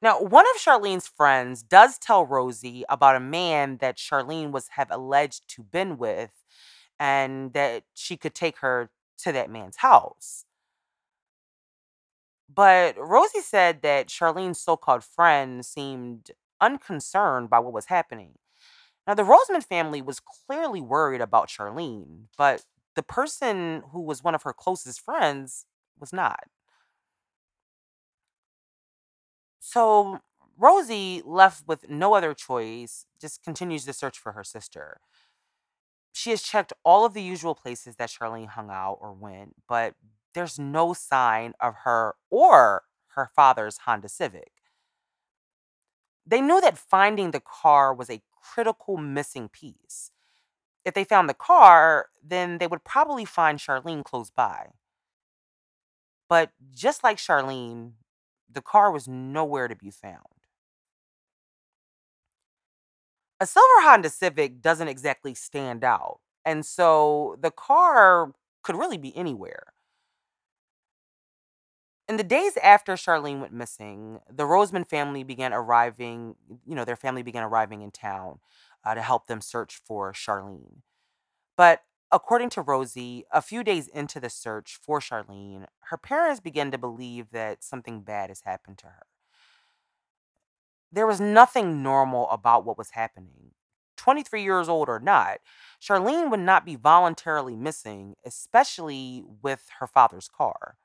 Now, 0.03 0.21
one 0.21 0.45
of 0.55 0.61
Charlene's 0.61 1.09
friends 1.09 1.63
does 1.63 1.97
tell 1.97 2.27
Rosie 2.27 2.85
about 2.91 3.17
a 3.17 3.21
man 3.21 3.79
that 3.79 3.97
Charlene 3.97 4.51
was 4.51 4.69
have 4.69 4.91
alleged 4.91 5.49
to 5.49 5.63
been 5.63 5.97
with 5.97 6.31
and 7.01 7.55
that 7.55 7.85
she 7.95 8.19
could 8.19 8.35
take 8.35 8.59
her 8.59 8.91
to 9.19 9.33
that 9.33 9.49
man's 9.49 9.77
house. 9.77 10.45
But 12.53 12.97
Rosie 12.99 13.41
said 13.41 13.81
that 13.83 14.09
Charlene's 14.09 14.61
so-called 14.61 15.03
friend 15.03 15.65
seemed 15.65 16.31
unconcerned 16.61 17.51
by 17.51 17.59
what 17.59 17.73
was 17.73 17.87
happening. 17.87 18.35
Now, 19.07 19.15
the 19.15 19.25
Roseman 19.25 19.65
family 19.65 20.03
was 20.03 20.21
clearly 20.21 20.81
worried 20.81 21.21
about 21.21 21.49
Charlene, 21.49 22.27
but 22.39 22.65
the 22.97 23.03
person 23.03 23.83
who 23.93 24.01
was 24.01 24.25
one 24.25 24.35
of 24.35 24.43
her 24.45 24.53
closest 24.53 25.01
friends 25.01 25.67
was 25.99 26.13
not. 26.13 26.45
So 29.61 30.21
Rosie, 30.57 31.23
left 31.25 31.67
with 31.67 31.89
no 31.89 32.15
other 32.15 32.35
choice, 32.35 33.07
just 33.21 33.43
continues 33.43 33.85
to 33.87 33.93
search 33.93 34.19
for 34.19 34.33
her 34.33 34.45
sister. 34.45 35.01
She 36.13 36.31
has 36.31 36.43
checked 36.43 36.73
all 36.85 37.05
of 37.05 37.13
the 37.13 37.23
usual 37.23 37.55
places 37.55 37.97
that 37.97 38.09
Charlene 38.09 38.49
hung 38.49 38.71
out 38.71 38.99
or 39.01 39.13
went, 39.13 39.55
but 39.69 39.95
there's 40.33 40.59
no 40.59 40.93
sign 40.95 41.55
of 41.61 41.75
her 41.85 42.15
or 42.31 42.85
her 43.09 43.31
father's 43.35 43.79
Honda 43.79 44.09
Civic. 44.09 44.53
They 46.27 46.41
knew 46.43 46.61
that 46.61 46.79
finding 46.79 47.31
the 47.31 47.41
car 47.41 47.95
was 47.95 48.11
a 48.11 48.23
critical 48.43 48.97
missing 48.99 49.49
piece. 49.49 50.11
If 50.85 50.95
they 50.95 51.05
found 51.05 51.29
the 51.29 51.35
car, 51.35 52.11
then 52.23 52.59
they 52.59 52.69
would 52.69 52.85
probably 52.85 53.25
find 53.27 53.59
Charlene 53.61 54.05
close 54.05 54.31
by. 54.31 54.71
But 56.29 56.53
just 56.73 57.03
like 57.05 57.17
Charlene, 57.19 57.95
the 58.49 58.63
car 58.63 58.91
was 58.91 59.09
nowhere 59.09 59.69
to 59.69 59.77
be 59.77 59.91
found. 59.91 60.25
A 63.41 63.47
silver 63.47 63.83
Honda 63.83 64.11
Civic 64.11 64.61
doesn't 64.61 64.89
exactly 64.89 65.35
stand 65.35 65.85
out, 65.85 66.21
and 66.45 66.65
so 66.65 67.37
the 67.41 67.51
car 67.51 68.33
could 68.63 68.77
really 68.77 68.99
be 68.99 69.17
anywhere. 69.17 69.74
In 72.07 72.19
the 72.19 72.25
days 72.25 72.59
after 72.63 72.95
Charlene 72.95 73.41
went 73.41 73.53
missing, 73.53 74.21
the 74.31 74.45
Roseman 74.45 74.87
family 74.87 75.23
began 75.23 75.55
arriving, 75.55 76.37
you 76.67 76.75
know, 76.75 76.85
their 76.85 76.97
family 76.97 77.23
began 77.23 77.43
arriving 77.43 77.81
in 77.81 77.91
town 77.91 78.41
uh, 78.85 78.95
to 78.95 79.01
help 79.01 79.27
them 79.27 79.41
search 79.41 79.81
for 79.83 80.13
Charlene. 80.13 80.83
But 81.57 81.83
according 82.13 82.51
to 82.51 82.63
Rosie, 82.63 83.25
a 83.33 83.41
few 83.41 83.65
days 83.65 83.89
into 83.89 84.21
the 84.21 84.29
search 84.29 84.79
for 84.83 85.01
Charlene, 85.01 85.67
her 85.89 85.97
parents 85.97 86.41
began 86.41 86.71
to 86.73 86.79
believe 86.79 87.31
that 87.31 87.65
something 87.65 88.03
bad 88.03 88.29
has 88.29 88.43
happened 88.43 88.77
to 88.79 88.87
her. 88.87 89.07
There 90.93 91.07
was 91.07 91.21
nothing 91.21 91.83
normal 91.83 92.29
about 92.29 92.67
what 92.67 92.77
was 92.77 92.91
happening. 92.91 93.53
23 93.97 94.43
years 94.43 94.69
old 94.69 94.91
or 94.91 95.01
not, 95.01 95.39
Charlene 95.81 96.31
would 96.31 96.41
not 96.41 96.67
be 96.67 96.77
voluntarily 96.77 97.57
missing, 97.57 98.15
especially 98.27 99.25
with 99.43 99.71
her 99.81 99.87
father's 99.87 100.29
car. 100.29 100.77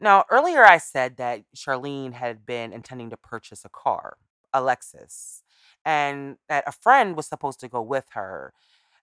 Now, 0.00 0.24
earlier 0.30 0.64
I 0.64 0.78
said 0.78 1.18
that 1.18 1.42
Charlene 1.54 2.14
had 2.14 2.46
been 2.46 2.72
intending 2.72 3.10
to 3.10 3.16
purchase 3.16 3.64
a 3.64 3.68
car, 3.68 4.16
a 4.52 4.60
Lexus, 4.60 5.42
and 5.84 6.36
that 6.48 6.64
a 6.66 6.72
friend 6.72 7.16
was 7.16 7.26
supposed 7.26 7.60
to 7.60 7.68
go 7.68 7.82
with 7.82 8.06
her. 8.12 8.54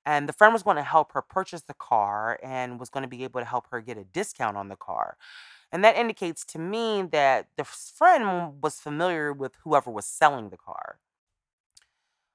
And 0.06 0.27
the 0.27 0.34
friend 0.34 0.54
was 0.54 0.63
going 0.63 0.77
to 0.77 0.84
help 0.84 1.12
her 1.12 1.22
purchase 1.22 1.63
the 1.63 1.74
car 1.74 2.39
and 2.42 2.80
was 2.80 2.89
going 2.89 3.04
to 3.04 3.10
be 3.10 3.25
able 3.25 3.42
to 3.42 3.46
help 3.46 3.68
her 3.72 3.82
get 3.82 3.98
a 3.98 4.06
discount 4.06 4.58
on 4.58 4.70
the 4.70 4.77
car. 4.77 5.18
And 5.72 5.84
that 5.84 5.98
indicates 5.98 6.46
to 6.46 6.60
me 6.60 7.04
that 7.12 7.48
the 7.58 7.66
friend 7.66 8.62
was 8.62 8.80
familiar 8.80 9.34
with 9.34 9.54
whoever 9.63 9.92
was 9.92 10.06
selling 10.06 10.50
the 10.50 10.58
car. 10.58 11.00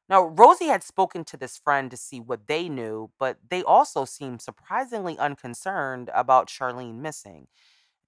Now, 0.09 0.25
Rosie 0.25 0.67
had 0.67 0.85
spoken 0.85 1.25
to 1.25 1.39
this 1.39 1.57
friend 1.57 1.91
to 1.91 1.97
see 1.97 2.21
what 2.21 2.47
they 2.47 2.69
knew, 2.69 3.11
but 3.19 3.39
they 3.49 3.63
also 3.63 4.05
seemed 4.05 4.43
surprisingly 4.43 5.17
unconcerned 5.17 6.11
about 6.15 6.49
Charlene 6.49 6.97
missing 6.97 7.47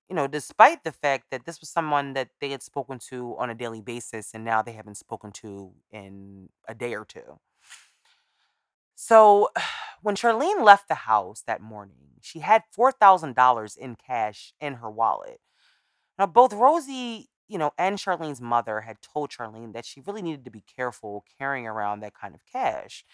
you 0.08 0.14
know, 0.14 0.26
despite 0.26 0.84
the 0.84 0.92
fact 0.92 1.26
that 1.30 1.46
this 1.46 1.60
was 1.60 1.70
someone 1.70 2.12
that 2.14 2.28
they 2.40 2.50
had 2.50 2.62
spoken 2.62 2.98
to 3.10 3.36
on 3.38 3.50
a 3.50 3.54
daily 3.54 3.80
basis 3.80 4.34
and 4.34 4.44
now 4.44 4.62
they 4.62 4.72
haven't 4.72 4.96
spoken 4.96 5.32
to 5.32 5.72
in 5.90 6.48
a 6.68 6.74
day 6.74 6.94
or 6.94 7.04
two. 7.04 7.38
So 8.94 9.50
when 10.02 10.16
Charlene 10.16 10.62
left 10.62 10.88
the 10.88 10.94
house 10.94 11.42
that 11.46 11.60
morning, 11.60 12.18
she 12.20 12.40
had 12.40 12.62
$4,000 12.76 13.76
in 13.76 13.96
cash 13.96 14.54
in 14.60 14.74
her 14.74 14.90
wallet. 14.90 15.40
Now, 16.18 16.26
both 16.26 16.52
Rosie, 16.52 17.28
you 17.48 17.58
know, 17.58 17.72
and 17.78 17.98
Charlene's 17.98 18.40
mother 18.40 18.82
had 18.82 19.02
told 19.02 19.30
Charlene 19.30 19.72
that 19.74 19.84
she 19.84 20.00
really 20.00 20.22
needed 20.22 20.44
to 20.44 20.50
be 20.50 20.64
careful 20.76 21.24
carrying 21.38 21.66
around 21.66 22.00
that 22.00 22.14
kind 22.14 22.34
of 22.34 22.40
cash. 22.50 23.04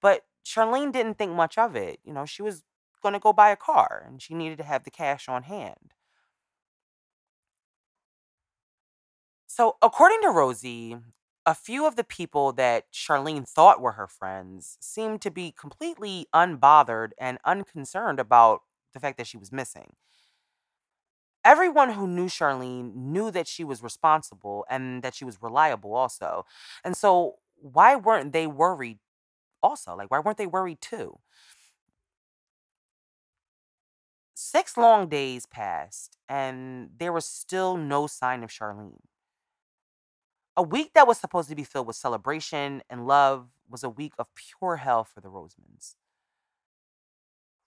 But 0.00 0.22
Charlene 0.46 0.92
didn't 0.92 1.18
think 1.18 1.32
much 1.32 1.58
of 1.58 1.76
it. 1.76 2.00
You 2.04 2.12
know, 2.12 2.26
she 2.26 2.42
was 2.42 2.62
going 3.02 3.14
to 3.14 3.18
go 3.18 3.32
buy 3.32 3.50
a 3.50 3.56
car 3.56 4.04
and 4.06 4.22
she 4.22 4.34
needed 4.34 4.58
to 4.58 4.64
have 4.64 4.84
the 4.84 4.90
cash 4.90 5.28
on 5.28 5.44
hand. 5.44 5.94
So, 9.56 9.76
according 9.80 10.20
to 10.22 10.30
Rosie, 10.30 10.96
a 11.46 11.54
few 11.54 11.86
of 11.86 11.94
the 11.94 12.02
people 12.02 12.52
that 12.54 12.92
Charlene 12.92 13.48
thought 13.48 13.80
were 13.80 13.92
her 13.92 14.08
friends 14.08 14.76
seemed 14.80 15.22
to 15.22 15.30
be 15.30 15.52
completely 15.52 16.26
unbothered 16.34 17.10
and 17.18 17.38
unconcerned 17.44 18.18
about 18.18 18.62
the 18.94 18.98
fact 18.98 19.16
that 19.16 19.28
she 19.28 19.36
was 19.36 19.52
missing. 19.52 19.94
Everyone 21.44 21.92
who 21.92 22.08
knew 22.08 22.26
Charlene 22.26 22.96
knew 22.96 23.30
that 23.30 23.46
she 23.46 23.62
was 23.62 23.80
responsible 23.80 24.66
and 24.68 25.04
that 25.04 25.14
she 25.14 25.24
was 25.24 25.40
reliable 25.40 25.94
also. 25.94 26.46
And 26.82 26.96
so, 26.96 27.36
why 27.54 27.94
weren't 27.94 28.32
they 28.32 28.48
worried 28.48 28.98
also? 29.62 29.96
Like, 29.96 30.10
why 30.10 30.18
weren't 30.18 30.38
they 30.38 30.46
worried 30.46 30.80
too? 30.80 31.20
Six 34.36 34.76
long 34.76 35.08
days 35.08 35.44
passed, 35.46 36.16
and 36.28 36.90
there 36.98 37.12
was 37.12 37.26
still 37.26 37.76
no 37.76 38.06
sign 38.06 38.44
of 38.44 38.50
Charlene. 38.50 39.00
A 40.56 40.62
week 40.62 40.92
that 40.94 41.08
was 41.08 41.18
supposed 41.18 41.48
to 41.48 41.56
be 41.56 41.64
filled 41.64 41.88
with 41.88 41.96
celebration 41.96 42.82
and 42.88 43.06
love 43.06 43.48
was 43.68 43.82
a 43.82 43.90
week 43.90 44.12
of 44.18 44.28
pure 44.34 44.76
hell 44.76 45.02
for 45.02 45.20
the 45.20 45.28
Rosemans. 45.28 45.96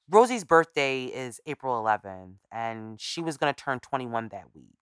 Rosie's 0.10 0.46
birthday 0.46 1.06
is 1.06 1.41
April 1.46 1.84
11th, 1.84 2.36
and 2.50 3.00
she 3.00 3.22
was 3.22 3.36
going 3.36 3.53
to 3.53 3.63
turn 3.63 3.82
21 3.82 4.29
that 4.29 4.56
week. 4.56 4.77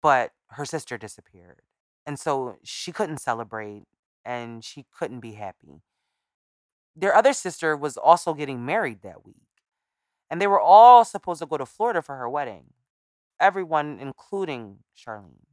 But 0.00 0.32
her 0.52 0.64
sister 0.64 0.96
disappeared. 0.96 1.60
And 2.06 2.18
so 2.18 2.56
she 2.64 2.90
couldn't 2.90 3.18
celebrate 3.18 3.84
and 4.24 4.64
she 4.64 4.86
couldn't 4.98 5.20
be 5.20 5.32
happy. 5.32 5.82
Their 6.96 7.14
other 7.14 7.34
sister 7.34 7.76
was 7.76 7.98
also 7.98 8.32
getting 8.32 8.64
married 8.64 9.02
that 9.02 9.26
week. 9.26 9.36
And 10.30 10.40
they 10.40 10.46
were 10.46 10.60
all 10.60 11.04
supposed 11.04 11.40
to 11.40 11.46
go 11.46 11.58
to 11.58 11.66
Florida 11.66 12.00
for 12.00 12.16
her 12.16 12.28
wedding. 12.28 12.72
Everyone, 13.38 13.98
including 14.00 14.78
Charlene. 14.96 15.51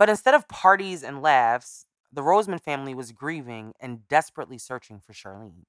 But 0.00 0.08
instead 0.08 0.32
of 0.32 0.48
parties 0.48 1.02
and 1.02 1.20
laughs, 1.20 1.84
the 2.10 2.22
Roseman 2.22 2.58
family 2.58 2.94
was 2.94 3.12
grieving 3.12 3.74
and 3.80 4.08
desperately 4.08 4.56
searching 4.56 4.98
for 4.98 5.12
Charlene. 5.12 5.64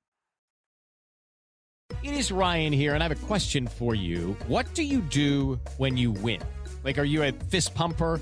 It 2.02 2.14
is 2.14 2.32
Ryan 2.32 2.72
here, 2.72 2.94
and 2.94 3.04
I 3.04 3.10
have 3.10 3.24
a 3.24 3.28
question 3.28 3.68
for 3.68 3.94
you. 3.94 4.38
What 4.48 4.74
do 4.74 4.84
you 4.84 5.02
do 5.02 5.60
when 5.76 5.98
you 5.98 6.12
win? 6.12 6.40
Like, 6.86 6.98
are 6.98 7.04
you 7.04 7.24
a 7.24 7.34
fist 7.50 7.76
pumper? 7.76 8.22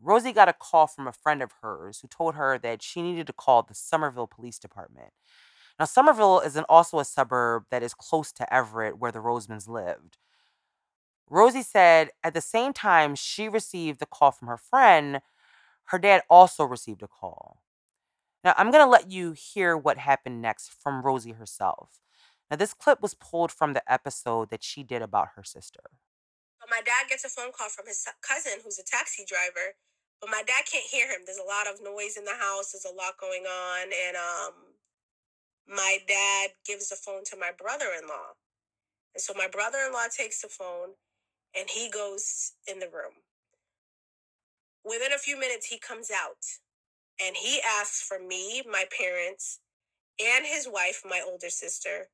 Rosie 0.00 0.32
got 0.32 0.48
a 0.48 0.52
call 0.52 0.86
from 0.86 1.06
a 1.06 1.12
friend 1.12 1.42
of 1.42 1.52
hers 1.62 2.00
who 2.00 2.08
told 2.08 2.34
her 2.34 2.58
that 2.58 2.82
she 2.82 3.02
needed 3.02 3.26
to 3.26 3.32
call 3.32 3.62
the 3.62 3.74
Somerville 3.74 4.26
Police 4.26 4.58
Department. 4.58 5.12
Now, 5.78 5.84
Somerville 5.84 6.40
is 6.40 6.56
an, 6.56 6.64
also 6.68 6.98
a 6.98 7.04
suburb 7.04 7.64
that 7.70 7.82
is 7.82 7.94
close 7.94 8.32
to 8.32 8.52
Everett, 8.52 8.98
where 8.98 9.12
the 9.12 9.20
Rosemans 9.20 9.68
lived. 9.68 10.18
Rosie 11.30 11.62
said 11.62 12.10
at 12.24 12.34
the 12.34 12.40
same 12.40 12.72
time 12.72 13.14
she 13.14 13.48
received 13.48 14.00
the 14.00 14.06
call 14.06 14.30
from 14.30 14.48
her 14.48 14.56
friend, 14.56 15.20
her 15.84 15.98
dad 15.98 16.22
also 16.28 16.64
received 16.64 17.02
a 17.02 17.08
call. 17.08 17.62
Now, 18.44 18.54
I'm 18.56 18.70
going 18.70 18.84
to 18.84 18.90
let 18.90 19.10
you 19.10 19.32
hear 19.32 19.76
what 19.76 19.98
happened 19.98 20.40
next 20.40 20.72
from 20.72 21.02
Rosie 21.02 21.32
herself. 21.32 22.00
Now, 22.50 22.56
this 22.56 22.74
clip 22.74 23.02
was 23.02 23.14
pulled 23.14 23.52
from 23.52 23.72
the 23.72 23.92
episode 23.92 24.50
that 24.50 24.64
she 24.64 24.82
did 24.82 25.02
about 25.02 25.28
her 25.36 25.42
sister. 25.44 25.82
My 26.70 26.80
dad 26.84 27.08
gets 27.08 27.24
a 27.24 27.28
phone 27.28 27.52
call 27.56 27.68
from 27.68 27.86
his 27.86 28.06
cousin, 28.20 28.60
who's 28.62 28.78
a 28.78 28.84
taxi 28.84 29.24
driver. 29.26 29.74
But 30.20 30.30
my 30.30 30.42
dad 30.46 30.64
can't 30.70 30.84
hear 30.84 31.08
him. 31.08 31.22
There's 31.24 31.38
a 31.38 31.46
lot 31.46 31.66
of 31.66 31.82
noise 31.82 32.16
in 32.16 32.24
the 32.24 32.36
house. 32.36 32.72
There's 32.72 32.84
a 32.84 32.94
lot 32.94 33.20
going 33.20 33.44
on, 33.44 33.88
and 33.88 34.16
um, 34.16 34.54
my 35.68 35.98
dad 36.06 36.50
gives 36.66 36.88
the 36.88 36.96
phone 36.96 37.24
to 37.26 37.36
my 37.36 37.50
brother-in-law. 37.56 38.34
And 39.14 39.22
so 39.22 39.32
my 39.36 39.46
brother-in-law 39.46 40.10
takes 40.16 40.42
the 40.42 40.48
phone, 40.48 40.98
and 41.56 41.70
he 41.70 41.88
goes 41.88 42.52
in 42.66 42.80
the 42.80 42.88
room. 42.88 43.22
Within 44.84 45.12
a 45.12 45.18
few 45.18 45.38
minutes, 45.38 45.66
he 45.66 45.78
comes 45.78 46.10
out, 46.10 46.44
and 47.20 47.36
he 47.36 47.60
asks 47.64 48.02
for 48.02 48.18
me, 48.18 48.62
my 48.70 48.84
parents, 48.96 49.60
and 50.20 50.46
his 50.46 50.68
wife, 50.70 51.02
my 51.08 51.22
older 51.24 51.50
sister, 51.50 52.08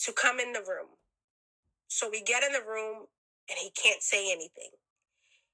to 0.00 0.12
come 0.12 0.40
in 0.40 0.52
the 0.52 0.60
room. 0.60 0.98
So 1.88 2.08
we 2.10 2.22
get 2.22 2.42
in 2.42 2.52
the 2.52 2.66
room, 2.66 3.06
and 3.52 3.60
he 3.60 3.70
can't 3.70 4.02
say 4.02 4.32
anything. 4.32 4.70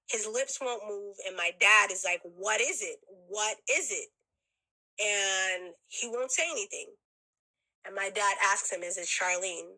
His 0.08 0.26
lips 0.32 0.58
won't 0.62 0.88
move, 0.88 1.16
and 1.26 1.36
my 1.36 1.50
dad 1.60 1.90
is 1.92 2.04
like, 2.04 2.20
What 2.24 2.60
is 2.60 2.82
it? 2.82 2.98
What 3.28 3.58
is 3.70 3.90
it? 3.90 4.08
And 5.00 5.74
he 5.88 6.08
won't 6.08 6.32
say 6.32 6.44
anything. 6.50 6.86
And 7.86 7.94
my 7.94 8.10
dad 8.14 8.36
asks 8.44 8.72
him, 8.72 8.82
Is 8.82 8.98
it 8.98 9.06
Charlene? 9.06 9.76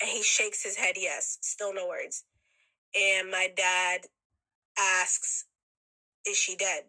And 0.00 0.10
he 0.10 0.22
shakes 0.22 0.62
his 0.64 0.76
head, 0.76 0.94
Yes, 0.96 1.38
still 1.42 1.74
no 1.74 1.88
words. 1.88 2.24
And 2.94 3.30
my 3.30 3.48
dad 3.56 4.02
asks, 4.78 5.46
Is 6.26 6.36
she 6.38 6.56
dead? 6.56 6.84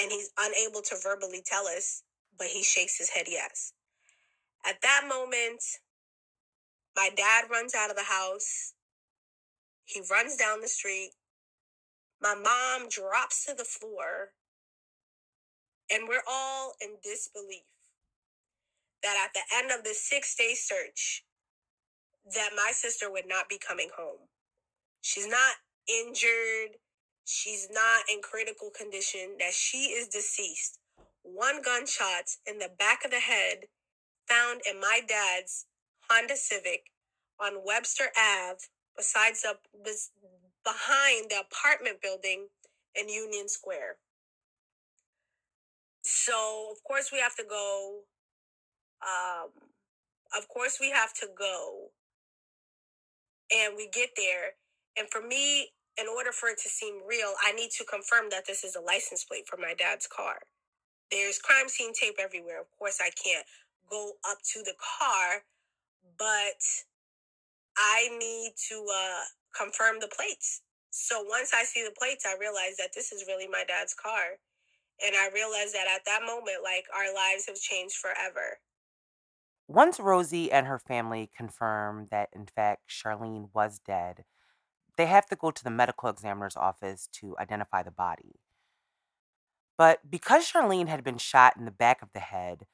And 0.00 0.10
he's 0.12 0.30
unable 0.38 0.82
to 0.82 0.96
verbally 1.02 1.42
tell 1.46 1.66
us, 1.66 2.02
but 2.38 2.48
he 2.48 2.62
shakes 2.64 2.98
his 2.98 3.10
head, 3.10 3.26
Yes. 3.28 3.72
At 4.66 4.82
that 4.82 5.02
moment, 5.08 5.62
my 6.96 7.10
dad 7.14 7.44
runs 7.50 7.74
out 7.74 7.90
of 7.90 7.96
the 7.96 8.04
house. 8.04 8.74
He 9.84 10.00
runs 10.10 10.36
down 10.36 10.60
the 10.60 10.68
street. 10.68 11.12
My 12.20 12.34
mom 12.34 12.88
drops 12.88 13.44
to 13.46 13.54
the 13.54 13.64
floor. 13.64 14.32
And 15.90 16.08
we're 16.08 16.24
all 16.28 16.74
in 16.80 16.96
disbelief 17.02 17.64
that 19.02 19.16
at 19.22 19.34
the 19.34 19.42
end 19.56 19.70
of 19.76 19.84
the 19.84 19.94
six 19.94 20.34
day 20.34 20.54
search, 20.54 21.24
that 22.34 22.50
my 22.56 22.70
sister 22.72 23.10
would 23.10 23.28
not 23.28 23.48
be 23.48 23.58
coming 23.58 23.88
home. 23.96 24.28
She's 25.00 25.26
not 25.26 25.56
injured. 25.88 26.78
She's 27.24 27.68
not 27.70 28.04
in 28.12 28.20
critical 28.22 28.70
condition, 28.70 29.36
that 29.38 29.54
she 29.54 29.92
is 29.92 30.08
deceased. 30.08 30.78
One 31.22 31.62
gunshot 31.62 32.36
in 32.46 32.58
the 32.58 32.70
back 32.78 33.04
of 33.04 33.10
the 33.10 33.20
head 33.20 33.66
found 34.28 34.60
in 34.68 34.80
my 34.80 35.00
dad's 35.06 35.66
Honda 36.12 36.36
Civic 36.36 36.90
on 37.40 37.64
Webster 37.64 38.10
Ave, 38.18 38.58
besides 38.96 39.42
the 39.42 39.56
behind 40.62 41.30
the 41.30 41.40
apartment 41.40 42.02
building 42.02 42.48
in 42.94 43.08
Union 43.08 43.48
Square. 43.48 43.96
So 46.04 46.68
of 46.70 46.84
course 46.84 47.10
we 47.10 47.18
have 47.18 47.34
to 47.36 47.44
go. 47.48 48.00
Um, 49.02 49.48
of 50.36 50.48
course 50.48 50.78
we 50.80 50.90
have 50.90 51.14
to 51.14 51.28
go, 51.36 51.88
and 53.50 53.74
we 53.76 53.88
get 53.88 54.10
there. 54.16 54.52
And 54.98 55.08
for 55.10 55.26
me, 55.26 55.70
in 55.98 56.06
order 56.06 56.32
for 56.32 56.48
it 56.50 56.58
to 56.62 56.68
seem 56.68 57.00
real, 57.08 57.32
I 57.42 57.52
need 57.52 57.70
to 57.78 57.84
confirm 57.84 58.26
that 58.30 58.46
this 58.46 58.64
is 58.64 58.76
a 58.76 58.80
license 58.80 59.24
plate 59.24 59.48
for 59.48 59.56
my 59.56 59.74
dad's 59.76 60.06
car. 60.06 60.36
There's 61.10 61.38
crime 61.38 61.68
scene 61.68 61.92
tape 61.94 62.16
everywhere. 62.20 62.60
Of 62.60 62.66
course, 62.78 62.98
I 63.00 63.10
can't 63.10 63.46
go 63.90 64.12
up 64.28 64.38
to 64.52 64.60
the 64.60 64.74
car, 64.78 65.42
but 66.18 66.60
I 67.76 68.08
need 68.18 68.52
to 68.68 68.86
uh, 68.92 69.24
confirm 69.56 70.00
the 70.00 70.08
plates. 70.08 70.62
So 70.90 71.22
once 71.22 71.52
I 71.54 71.64
see 71.64 71.82
the 71.82 71.94
plates, 71.98 72.24
I 72.26 72.36
realize 72.38 72.76
that 72.78 72.90
this 72.94 73.12
is 73.12 73.24
really 73.26 73.48
my 73.48 73.64
dad's 73.66 73.94
car. 73.94 74.38
And 75.04 75.16
I 75.16 75.30
realized 75.34 75.74
that 75.74 75.88
at 75.92 76.04
that 76.04 76.20
moment, 76.26 76.58
like 76.62 76.84
our 76.94 77.12
lives 77.14 77.46
have 77.46 77.56
changed 77.56 77.96
forever. 77.96 78.58
Once 79.66 79.98
Rosie 79.98 80.52
and 80.52 80.66
her 80.66 80.78
family 80.78 81.30
confirm 81.34 82.08
that, 82.10 82.28
in 82.34 82.46
fact, 82.46 82.90
Charlene 82.90 83.48
was 83.54 83.78
dead, 83.78 84.24
they 84.96 85.06
have 85.06 85.26
to 85.28 85.36
go 85.36 85.50
to 85.50 85.64
the 85.64 85.70
medical 85.70 86.08
examiner's 86.10 86.56
office 86.56 87.08
to 87.12 87.34
identify 87.38 87.82
the 87.82 87.90
body. 87.90 88.36
But 89.78 90.10
because 90.10 90.50
Charlene 90.50 90.88
had 90.88 91.02
been 91.02 91.18
shot 91.18 91.56
in 91.56 91.64
the 91.64 91.70
back 91.70 92.02
of 92.02 92.12
the 92.12 92.20
head, 92.20 92.66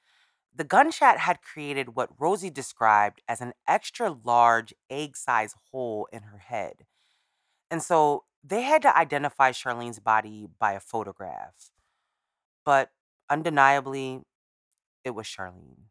the 0.55 0.65
gunshot 0.65 1.19
had 1.19 1.43
created 1.43 1.95
what 1.95 2.11
Rosie 2.19 2.51
described 2.51 3.23
as 3.29 3.41
an 3.41 3.53
extra 3.67 4.11
large 4.25 4.75
egg 4.91 5.17
sized 5.17 5.57
hole 5.71 6.09
in 6.13 6.23
her 6.25 6.39
head. 6.39 6.85
And 7.71 7.83
so 7.83 8.25
they 8.43 8.63
had 8.63 8.83
to 8.83 8.97
identify 8.97 9.53
Charlene's 9.53 10.01
body 10.01 10.49
by 10.59 10.73
a 10.73 10.81
photograph. 10.81 11.71
But 12.65 12.91
undeniably, 13.31 14.23
it 15.05 15.11
was 15.11 15.27
Charlene. 15.27 15.85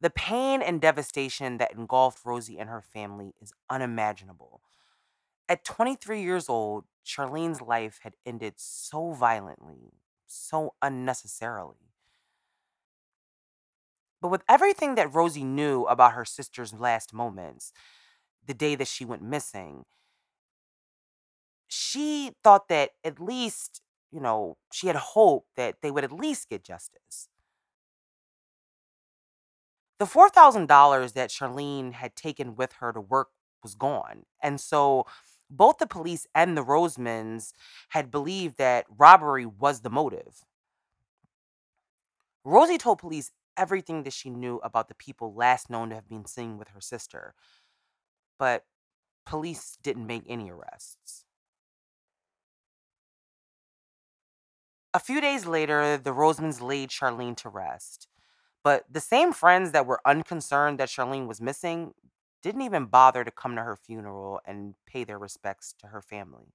The 0.00 0.10
pain 0.10 0.62
and 0.62 0.80
devastation 0.80 1.58
that 1.58 1.74
engulfed 1.74 2.24
Rosie 2.24 2.58
and 2.58 2.68
her 2.68 2.82
family 2.82 3.34
is 3.40 3.52
unimaginable. 3.70 4.60
At 5.48 5.64
23 5.64 6.22
years 6.22 6.48
old, 6.48 6.84
Charlene's 7.06 7.60
life 7.60 8.00
had 8.02 8.14
ended 8.26 8.54
so 8.56 9.12
violently, 9.12 9.92
so 10.26 10.74
unnecessarily. 10.82 11.91
But 14.22 14.28
with 14.30 14.44
everything 14.48 14.94
that 14.94 15.12
Rosie 15.12 15.42
knew 15.42 15.82
about 15.84 16.12
her 16.12 16.24
sister's 16.24 16.72
last 16.72 17.12
moments, 17.12 17.72
the 18.46 18.54
day 18.54 18.76
that 18.76 18.86
she 18.86 19.04
went 19.04 19.20
missing, 19.20 19.84
she 21.66 22.30
thought 22.44 22.68
that 22.68 22.90
at 23.02 23.20
least, 23.20 23.82
you 24.12 24.20
know, 24.20 24.58
she 24.72 24.86
had 24.86 24.94
hope 24.94 25.46
that 25.56 25.76
they 25.82 25.90
would 25.90 26.04
at 26.04 26.12
least 26.12 26.48
get 26.48 26.62
justice. 26.62 27.28
The 29.98 30.04
$4,000 30.04 31.12
that 31.14 31.30
Charlene 31.30 31.92
had 31.92 32.14
taken 32.14 32.54
with 32.54 32.74
her 32.74 32.92
to 32.92 33.00
work 33.00 33.30
was 33.60 33.74
gone. 33.74 34.22
And 34.40 34.60
so 34.60 35.04
both 35.50 35.78
the 35.78 35.86
police 35.86 36.28
and 36.32 36.56
the 36.56 36.64
Rosemans 36.64 37.52
had 37.88 38.12
believed 38.12 38.56
that 38.58 38.86
robbery 38.96 39.46
was 39.46 39.80
the 39.80 39.90
motive. 39.90 40.44
Rosie 42.44 42.78
told 42.78 42.98
police 42.98 43.32
everything 43.56 44.02
that 44.04 44.12
she 44.12 44.30
knew 44.30 44.58
about 44.58 44.88
the 44.88 44.94
people 44.94 45.34
last 45.34 45.70
known 45.70 45.90
to 45.90 45.94
have 45.94 46.08
been 46.08 46.26
seen 46.26 46.58
with 46.58 46.68
her 46.68 46.80
sister, 46.80 47.34
but 48.38 48.64
police 49.26 49.76
didn't 49.82 50.06
make 50.06 50.24
any 50.28 50.50
arrests. 50.50 51.24
A 54.94 55.00
few 55.00 55.20
days 55.20 55.46
later, 55.46 55.96
the 55.96 56.12
Rosemans 56.12 56.60
laid 56.60 56.90
Charlene 56.90 57.36
to 57.38 57.48
rest. 57.48 58.08
But 58.62 58.84
the 58.90 59.00
same 59.00 59.32
friends 59.32 59.72
that 59.72 59.86
were 59.86 60.00
unconcerned 60.06 60.78
that 60.78 60.88
Charlene 60.88 61.26
was 61.26 61.40
missing 61.40 61.94
didn't 62.42 62.62
even 62.62 62.86
bother 62.86 63.24
to 63.24 63.30
come 63.30 63.56
to 63.56 63.62
her 63.62 63.76
funeral 63.76 64.40
and 64.44 64.74
pay 64.86 65.04
their 65.04 65.18
respects 65.18 65.74
to 65.78 65.88
her 65.88 66.02
family. 66.02 66.54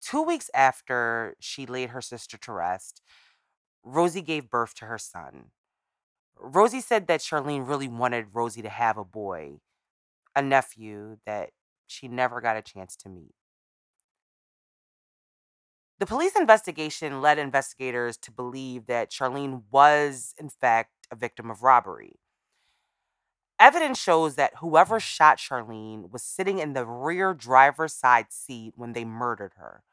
Two 0.00 0.22
weeks 0.22 0.50
after 0.54 1.34
she 1.40 1.66
laid 1.66 1.90
her 1.90 2.00
sister 2.00 2.36
to 2.38 2.52
rest, 2.52 3.02
Rosie 3.88 4.20
gave 4.20 4.50
birth 4.50 4.74
to 4.74 4.86
her 4.86 4.98
son. 4.98 5.52
Rosie 6.36 6.80
said 6.80 7.06
that 7.06 7.20
Charlene 7.20 7.66
really 7.66 7.86
wanted 7.86 8.34
Rosie 8.34 8.60
to 8.62 8.68
have 8.68 8.98
a 8.98 9.04
boy, 9.04 9.60
a 10.34 10.42
nephew 10.42 11.18
that 11.24 11.50
she 11.86 12.08
never 12.08 12.40
got 12.40 12.56
a 12.56 12.62
chance 12.62 12.96
to 12.96 13.08
meet. 13.08 13.32
The 16.00 16.06
police 16.06 16.34
investigation 16.34 17.22
led 17.22 17.38
investigators 17.38 18.16
to 18.18 18.32
believe 18.32 18.86
that 18.86 19.12
Charlene 19.12 19.62
was, 19.70 20.34
in 20.36 20.48
fact, 20.50 20.90
a 21.12 21.16
victim 21.16 21.48
of 21.48 21.62
robbery. 21.62 22.16
Evidence 23.60 23.98
shows 24.00 24.34
that 24.34 24.56
whoever 24.56 24.98
shot 24.98 25.38
Charlene 25.38 26.10
was 26.10 26.24
sitting 26.24 26.58
in 26.58 26.72
the 26.72 26.84
rear 26.84 27.32
driver's 27.32 27.94
side 27.94 28.26
seat 28.30 28.74
when 28.76 28.94
they 28.94 29.04
murdered 29.04 29.52
her. 29.56 29.84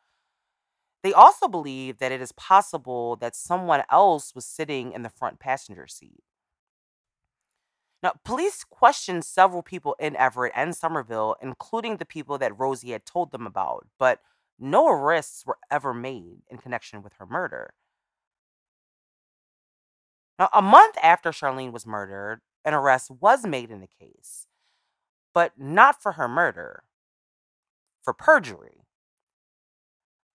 They 1.03 1.13
also 1.13 1.49
believe 1.49 1.99
that 1.99 2.13
it 2.13 2.21
is 2.21 2.31
possible 2.31 3.17
that 3.17 3.35
someone 3.35 3.83
else 3.91 4.33
was 4.33 4.45
sitting 4.45 4.93
in 4.93 5.03
the 5.03 5.09
front 5.09 5.39
passenger 5.39 5.85
seat. 5.85 6.23
Now, 8.01 8.13
police 8.25 8.63
questioned 8.63 9.23
several 9.23 9.63
people 9.63 9.95
in 9.99 10.15
Everett 10.15 10.53
and 10.55 10.75
Somerville, 10.75 11.35
including 11.41 11.97
the 11.97 12.05
people 12.05 12.37
that 12.37 12.57
Rosie 12.57 12.91
had 12.91 13.05
told 13.05 13.31
them 13.31 13.47
about, 13.47 13.87
but 13.97 14.19
no 14.59 14.87
arrests 14.87 15.45
were 15.45 15.57
ever 15.71 15.93
made 15.93 16.39
in 16.49 16.57
connection 16.57 17.01
with 17.01 17.13
her 17.19 17.25
murder. 17.25 17.73
Now, 20.39 20.49
a 20.53 20.61
month 20.61 20.95
after 21.01 21.31
Charlene 21.31 21.71
was 21.71 21.85
murdered, 21.85 22.41
an 22.65 22.73
arrest 22.73 23.11
was 23.11 23.45
made 23.45 23.71
in 23.71 23.81
the 23.81 23.87
case, 23.87 24.47
but 25.33 25.53
not 25.57 26.01
for 26.01 26.13
her 26.13 26.27
murder, 26.27 26.83
for 28.01 28.13
perjury. 28.13 28.82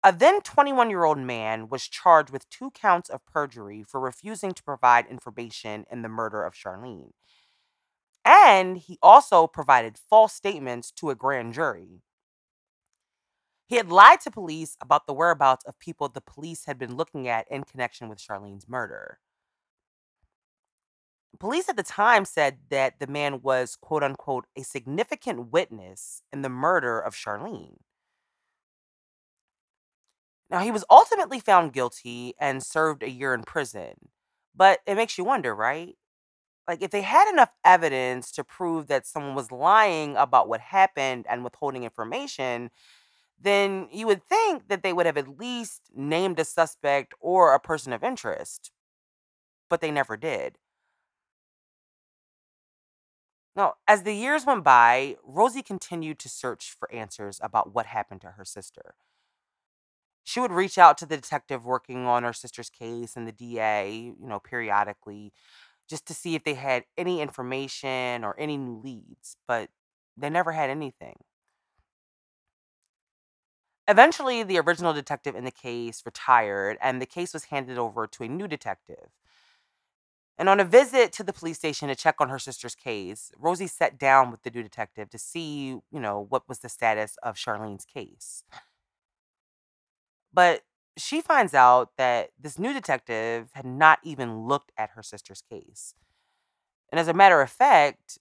A 0.04 0.12
then 0.12 0.40
21 0.42 0.90
year 0.90 1.04
old 1.04 1.18
man 1.18 1.68
was 1.68 1.88
charged 1.88 2.30
with 2.30 2.48
two 2.48 2.70
counts 2.70 3.08
of 3.08 3.24
perjury 3.26 3.82
for 3.82 4.00
refusing 4.00 4.52
to 4.52 4.62
provide 4.62 5.06
information 5.06 5.86
in 5.90 6.02
the 6.02 6.08
murder 6.08 6.44
of 6.44 6.54
Charlene. 6.54 7.12
And 8.24 8.78
he 8.78 8.98
also 9.02 9.46
provided 9.46 9.98
false 9.98 10.32
statements 10.34 10.90
to 10.92 11.10
a 11.10 11.14
grand 11.16 11.54
jury. 11.54 12.02
He 13.66 13.76
had 13.76 13.90
lied 13.90 14.20
to 14.22 14.30
police 14.30 14.76
about 14.80 15.06
the 15.06 15.12
whereabouts 15.12 15.64
of 15.64 15.78
people 15.78 16.08
the 16.08 16.20
police 16.20 16.64
had 16.66 16.78
been 16.78 16.96
looking 16.96 17.28
at 17.28 17.46
in 17.50 17.64
connection 17.64 18.08
with 18.08 18.18
Charlene's 18.18 18.68
murder. 18.68 19.18
Police 21.38 21.68
at 21.68 21.76
the 21.76 21.82
time 21.82 22.24
said 22.24 22.58
that 22.70 22.98
the 22.98 23.06
man 23.06 23.42
was, 23.42 23.76
quote 23.76 24.02
unquote, 24.02 24.46
a 24.56 24.62
significant 24.62 25.52
witness 25.52 26.22
in 26.32 26.42
the 26.42 26.48
murder 26.48 26.98
of 26.98 27.14
Charlene. 27.14 27.78
Now, 30.50 30.60
he 30.60 30.70
was 30.70 30.84
ultimately 30.90 31.40
found 31.40 31.72
guilty 31.72 32.34
and 32.40 32.62
served 32.62 33.02
a 33.02 33.10
year 33.10 33.34
in 33.34 33.42
prison. 33.42 33.94
But 34.54 34.80
it 34.86 34.94
makes 34.96 35.18
you 35.18 35.24
wonder, 35.24 35.54
right? 35.54 35.96
Like, 36.68 36.82
if 36.82 36.90
they 36.92 37.02
had 37.02 37.30
enough 37.32 37.54
evidence 37.64 38.32
to 38.32 38.44
prove 38.44 38.88
that 38.88 39.06
someone 39.06 39.34
was 39.34 39.52
lying 39.52 40.16
about 40.16 40.48
what 40.48 40.60
happened 40.60 41.26
and 41.28 41.44
withholding 41.44 41.84
information, 41.84 42.70
then 43.40 43.88
you 43.92 44.06
would 44.06 44.22
think 44.24 44.68
that 44.68 44.82
they 44.82 44.92
would 44.92 45.06
have 45.06 45.18
at 45.18 45.38
least 45.38 45.82
named 45.94 46.40
a 46.40 46.44
suspect 46.44 47.14
or 47.20 47.54
a 47.54 47.60
person 47.60 47.92
of 47.92 48.04
interest. 48.04 48.72
But 49.70 49.80
they 49.80 49.90
never 49.90 50.16
did. 50.16 50.58
Now, 53.54 53.74
as 53.86 54.04
the 54.04 54.14
years 54.14 54.46
went 54.46 54.64
by, 54.64 55.16
Rosie 55.22 55.62
continued 55.62 56.18
to 56.20 56.28
search 56.28 56.72
for 56.72 56.90
answers 56.92 57.38
about 57.42 57.74
what 57.74 57.86
happened 57.86 58.20
to 58.22 58.32
her 58.32 58.44
sister. 58.44 58.94
She 60.24 60.40
would 60.40 60.52
reach 60.52 60.76
out 60.76 60.98
to 60.98 61.06
the 61.06 61.16
detective 61.16 61.64
working 61.64 62.06
on 62.06 62.22
her 62.22 62.32
sister's 62.32 62.70
case 62.70 63.16
and 63.16 63.26
the 63.26 63.32
DA, 63.32 64.14
you 64.20 64.28
know, 64.28 64.38
periodically, 64.38 65.32
just 65.88 66.06
to 66.06 66.14
see 66.14 66.34
if 66.34 66.44
they 66.44 66.54
had 66.54 66.84
any 66.96 67.20
information 67.20 68.24
or 68.24 68.38
any 68.38 68.56
new 68.56 68.78
leads, 68.78 69.36
but 69.46 69.70
they 70.16 70.28
never 70.28 70.52
had 70.52 70.68
anything. 70.70 71.16
Eventually, 73.88 74.42
the 74.42 74.58
original 74.58 74.92
detective 74.92 75.34
in 75.34 75.44
the 75.44 75.50
case 75.50 76.02
retired 76.04 76.76
and 76.82 77.00
the 77.00 77.06
case 77.06 77.32
was 77.32 77.44
handed 77.44 77.78
over 77.78 78.06
to 78.06 78.24
a 78.24 78.28
new 78.28 78.46
detective. 78.46 79.08
And 80.36 80.48
on 80.48 80.60
a 80.60 80.64
visit 80.64 81.10
to 81.14 81.24
the 81.24 81.32
police 81.32 81.56
station 81.56 81.88
to 81.88 81.96
check 81.96 82.16
on 82.20 82.28
her 82.28 82.38
sister's 82.38 82.74
case, 82.74 83.32
Rosie 83.38 83.66
sat 83.66 83.98
down 83.98 84.30
with 84.30 84.42
the 84.42 84.50
new 84.50 84.62
detective 84.62 85.08
to 85.10 85.18
see, 85.18 85.68
you 85.90 86.00
know, 86.00 86.26
what 86.28 86.48
was 86.48 86.58
the 86.60 86.68
status 86.68 87.16
of 87.22 87.36
Charlene's 87.36 87.86
case. 87.86 88.44
But 90.38 90.62
she 90.96 91.20
finds 91.20 91.52
out 91.52 91.96
that 91.98 92.30
this 92.40 92.60
new 92.60 92.72
detective 92.72 93.50
had 93.54 93.64
not 93.66 93.98
even 94.04 94.46
looked 94.46 94.70
at 94.78 94.90
her 94.90 95.02
sister's 95.02 95.42
case. 95.42 95.94
And 96.92 97.00
as 97.00 97.08
a 97.08 97.12
matter 97.12 97.40
of 97.40 97.50
fact, 97.50 98.20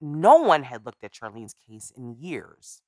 no 0.00 0.36
one 0.36 0.62
had 0.62 0.86
looked 0.86 1.02
at 1.02 1.10
Charlene's 1.12 1.56
case 1.68 1.92
in 1.96 2.14
years. 2.20 2.82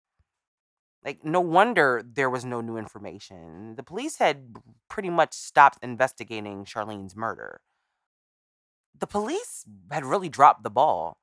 Like, 1.04 1.24
no 1.24 1.40
wonder 1.40 2.04
there 2.08 2.30
was 2.30 2.44
no 2.44 2.60
new 2.60 2.76
information. 2.76 3.74
The 3.74 3.82
police 3.82 4.18
had 4.18 4.54
pretty 4.88 5.10
much 5.10 5.32
stopped 5.32 5.80
investigating 5.82 6.64
Charlene's 6.64 7.16
murder. 7.16 7.60
The 8.96 9.08
police 9.08 9.64
had 9.90 10.04
really 10.04 10.28
dropped 10.28 10.62
the 10.62 10.70
ball. 10.70 11.18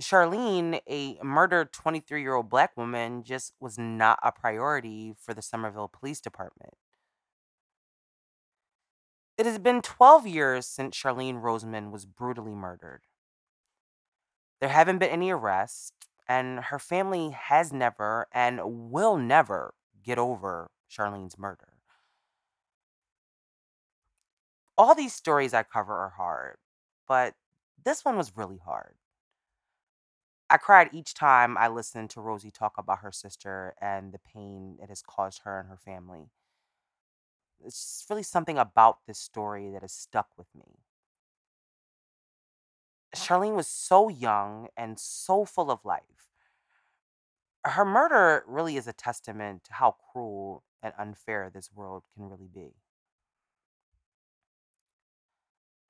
Charlene, 0.00 0.80
a 0.88 1.18
murdered 1.22 1.72
23 1.72 2.20
year 2.20 2.34
old 2.34 2.48
black 2.48 2.76
woman, 2.76 3.22
just 3.22 3.52
was 3.60 3.78
not 3.78 4.18
a 4.22 4.32
priority 4.32 5.14
for 5.18 5.34
the 5.34 5.42
Somerville 5.42 5.88
Police 5.88 6.20
Department. 6.20 6.74
It 9.36 9.46
has 9.46 9.58
been 9.58 9.80
12 9.82 10.26
years 10.26 10.66
since 10.66 10.96
Charlene 10.96 11.40
Roseman 11.40 11.90
was 11.90 12.06
brutally 12.06 12.54
murdered. 12.54 13.02
There 14.60 14.68
haven't 14.68 14.98
been 14.98 15.10
any 15.10 15.30
arrests, 15.30 15.92
and 16.26 16.58
her 16.64 16.78
family 16.80 17.30
has 17.30 17.72
never 17.72 18.26
and 18.32 18.90
will 18.90 19.16
never 19.16 19.74
get 20.02 20.18
over 20.18 20.70
Charlene's 20.90 21.38
murder. 21.38 21.74
All 24.78 24.94
these 24.94 25.14
stories 25.14 25.52
I 25.54 25.62
cover 25.64 25.94
are 25.94 26.10
hard, 26.10 26.58
but 27.08 27.34
this 27.84 28.04
one 28.04 28.16
was 28.16 28.36
really 28.36 28.58
hard. 28.58 28.94
I 30.54 30.56
cried 30.56 30.90
each 30.92 31.14
time 31.14 31.58
I 31.58 31.66
listened 31.66 32.10
to 32.10 32.20
Rosie 32.20 32.52
talk 32.52 32.74
about 32.78 33.00
her 33.00 33.10
sister 33.10 33.74
and 33.80 34.12
the 34.12 34.20
pain 34.20 34.78
it 34.80 34.88
has 34.88 35.02
caused 35.02 35.40
her 35.40 35.58
and 35.58 35.68
her 35.68 35.76
family. 35.76 36.30
It's 37.66 37.96
just 37.98 38.08
really 38.08 38.22
something 38.22 38.56
about 38.56 38.98
this 39.08 39.18
story 39.18 39.72
that 39.72 39.82
has 39.82 39.90
stuck 39.90 40.28
with 40.38 40.46
me. 40.54 40.78
Charlene 43.16 43.56
was 43.56 43.66
so 43.66 44.08
young 44.08 44.68
and 44.76 44.96
so 44.96 45.44
full 45.44 45.72
of 45.72 45.84
life. 45.84 46.30
Her 47.64 47.84
murder 47.84 48.44
really 48.46 48.76
is 48.76 48.86
a 48.86 48.92
testament 48.92 49.64
to 49.64 49.72
how 49.72 49.96
cruel 50.12 50.62
and 50.80 50.94
unfair 50.96 51.50
this 51.52 51.72
world 51.74 52.04
can 52.14 52.30
really 52.30 52.46
be. 52.54 52.74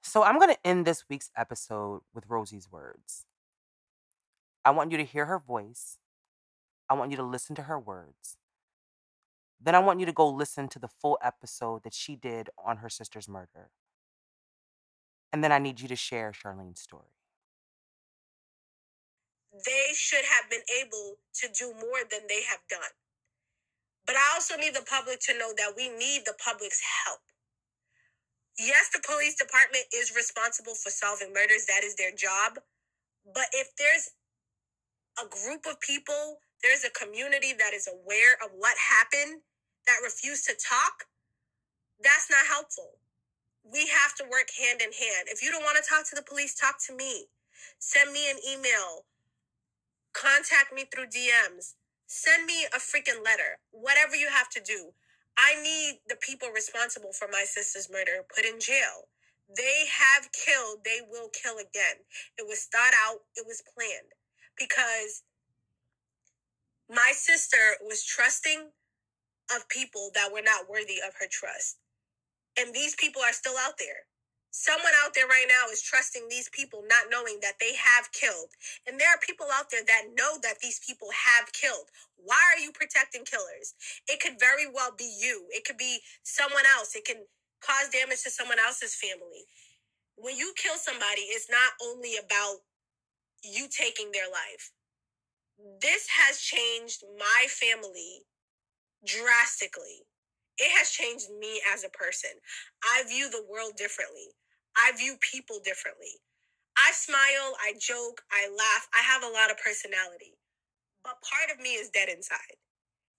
So, 0.03 0.23
I'm 0.23 0.39
going 0.39 0.55
to 0.55 0.67
end 0.67 0.87
this 0.87 1.05
week's 1.11 1.31
episode 1.37 2.01
with 2.15 2.25
Rosie's 2.31 2.71
words. 2.73 3.27
I 4.65 4.71
want 4.71 4.91
you 4.91 4.99
to 4.99 5.05
hear 5.05 5.27
her 5.27 5.39
voice. 5.39 5.99
I 6.89 6.95
want 6.95 7.11
you 7.11 7.17
to 7.19 7.23
listen 7.23 7.55
to 7.57 7.63
her 7.63 7.79
words. 7.79 8.39
Then 9.61 9.75
I 9.75 9.79
want 9.79 10.01
you 10.01 10.07
to 10.07 10.13
go 10.13 10.29
listen 10.29 10.69
to 10.69 10.79
the 10.79 10.89
full 10.89 11.19
episode 11.23 11.85
that 11.85 11.95
she 11.95 12.17
did 12.17 12.51
on 12.63 12.79
her 12.79 12.89
sister's 12.89 13.29
murder. 13.29 13.71
And 15.33 15.43
then 15.43 15.53
I 15.53 15.59
need 15.59 15.81
you 15.81 15.89
to 15.89 15.97
share 15.97 16.33
Charlene's 16.33 16.81
story. 16.81 17.15
They 19.53 19.95
should 19.95 20.25
have 20.25 20.51
been 20.51 20.67
able 20.81 21.17
to 21.41 21.49
do 21.49 21.73
more 21.75 22.03
than 22.11 22.27
they 22.29 22.43
have 22.43 22.61
done. 22.69 22.95
But 24.07 24.17
I 24.17 24.35
also 24.35 24.57
need 24.57 24.75
the 24.75 24.85
public 24.85 25.21
to 25.21 25.39
know 25.39 25.53
that 25.57 25.73
we 25.77 25.89
need 25.89 26.23
the 26.25 26.37
public's 26.45 26.83
help. 27.07 27.21
Yes, 28.59 28.91
the 28.93 29.03
police 29.03 29.35
department 29.35 29.85
is 29.95 30.15
responsible 30.15 30.75
for 30.75 30.91
solving 30.91 31.33
murders, 31.33 31.67
that 31.67 31.83
is 31.83 31.97
their 31.97 32.13
job. 32.13 32.61
But 33.25 33.49
if 33.53 33.75
there's 33.79 34.11
a 35.21 35.27
group 35.29 35.67
of 35.67 35.81
people, 35.81 36.39
there's 36.63 36.85
a 36.85 36.91
community 36.91 37.53
that 37.59 37.75
is 37.75 37.89
aware 37.89 38.35
of 38.45 38.51
what 38.57 38.77
happened 38.79 39.43
that 39.87 40.01
refuse 40.03 40.43
to 40.45 40.55
talk, 40.55 41.07
that's 42.03 42.31
not 42.31 42.47
helpful. 42.47 42.99
We 43.65 43.87
have 43.89 44.15
to 44.17 44.25
work 44.25 44.49
hand 44.59 44.81
in 44.83 44.93
hand. 44.93 45.29
If 45.29 45.43
you 45.43 45.51
don't 45.51 45.65
want 45.65 45.79
to 45.83 45.89
talk 45.89 46.09
to 46.11 46.17
the 46.17 46.27
police, 46.27 46.55
talk 46.55 46.77
to 46.89 46.95
me. 46.97 47.27
Send 47.79 48.13
me 48.13 48.31
an 48.31 48.39
email. 48.45 49.07
Contact 50.15 50.73
me 50.75 50.85
through 50.85 51.13
DMs. 51.13 51.75
Send 52.07 52.47
me 52.47 52.67
a 52.75 52.79
freaking 52.79 53.25
letter. 53.25 53.61
Whatever 53.73 54.17
you 54.17 54.29
have 54.31 54.51
to 54.51 54.61
do. 54.61 54.93
I 55.39 55.61
need 55.63 56.01
the 56.09 56.17
people 56.17 56.51
responsible 56.55 57.13
for 57.13 57.29
my 57.31 57.45
sister's 57.47 57.91
murder 57.91 58.25
put 58.35 58.47
in 58.47 58.61
jail. 58.61 59.11
They 59.51 59.87
have 59.91 60.31
killed, 60.33 60.85
they 60.85 61.01
will 61.11 61.29
kill 61.31 61.59
again. 61.59 62.07
It 62.39 62.47
was 62.47 62.69
thought 62.73 62.95
out, 63.07 63.21
it 63.37 63.47
was 63.47 63.63
planned. 63.75 64.14
Because 64.59 65.23
my 66.89 67.13
sister 67.15 67.77
was 67.83 68.05
trusting 68.05 68.71
of 69.55 69.69
people 69.69 70.11
that 70.15 70.33
were 70.33 70.45
not 70.45 70.69
worthy 70.69 71.01
of 71.07 71.15
her 71.21 71.27
trust. 71.31 71.77
And 72.59 72.75
these 72.75 72.95
people 72.95 73.23
are 73.23 73.33
still 73.33 73.57
out 73.59 73.79
there. 73.79 74.07
Someone 74.51 74.95
out 75.05 75.15
there 75.15 75.27
right 75.27 75.51
now 75.51 75.67
is 75.73 75.83
trusting 75.83 76.29
these 76.31 76.49
people, 76.51 76.85
not 76.87 77.11
knowing 77.11 77.41
that 77.43 77.59
they 77.59 77.75
have 77.75 78.13
killed. 78.13 78.55
And 78.87 79.01
there 79.01 79.11
are 79.11 79.19
people 79.19 79.47
out 79.53 79.67
there 79.71 79.83
that 79.85 80.15
know 80.15 80.39
that 80.43 80.63
these 80.63 80.79
people 80.79 81.09
have 81.11 81.53
killed. 81.53 81.91
Why 82.15 82.39
are 82.55 82.63
you 82.63 82.71
protecting 82.71 83.27
killers? 83.27 83.75
It 84.07 84.21
could 84.23 84.39
very 84.39 84.71
well 84.71 84.95
be 84.97 85.11
you, 85.11 85.47
it 85.51 85.65
could 85.65 85.77
be 85.77 85.99
someone 86.23 86.63
else, 86.79 86.95
it 86.95 87.05
can 87.05 87.27
cause 87.61 87.91
damage 87.91 88.23
to 88.23 88.31
someone 88.31 88.63
else's 88.63 88.95
family. 88.95 89.43
When 90.15 90.37
you 90.37 90.55
kill 90.55 90.77
somebody, 90.79 91.27
it's 91.35 91.51
not 91.51 91.75
only 91.83 92.15
about 92.15 92.63
you 93.45 93.69
taking 93.69 94.13
their 94.13 94.29
life. 94.31 94.73
This 95.81 96.09
has 96.09 96.41
changed 96.41 97.05
my 97.19 97.47
family 97.49 98.23
drastically. 99.07 100.07
It 100.59 100.71
has 100.79 100.91
changed 100.91 101.31
me 101.39 101.61
as 101.73 101.85
a 101.85 101.91
person. 101.91 102.31
I 102.83 103.05
view 103.09 103.31
the 103.31 103.45
world 103.49 103.73
differently. 103.77 104.35
I 104.77 104.93
view 104.97 105.17
people 105.21 105.61
differently. 105.65 106.21
I 106.77 106.91
smile, 106.93 107.55
I 107.63 107.75
joke, 107.79 108.23
I 108.33 108.49
laugh. 108.51 108.89
I 108.95 109.03
have 109.03 109.23
a 109.23 109.33
lot 109.33 109.51
of 109.51 109.59
personality. 109.63 110.35
But 111.05 111.23
part 111.23 111.51
of 111.53 111.63
me 111.63 111.75
is 111.75 111.91
dead 111.91 112.09
inside. 112.09 112.59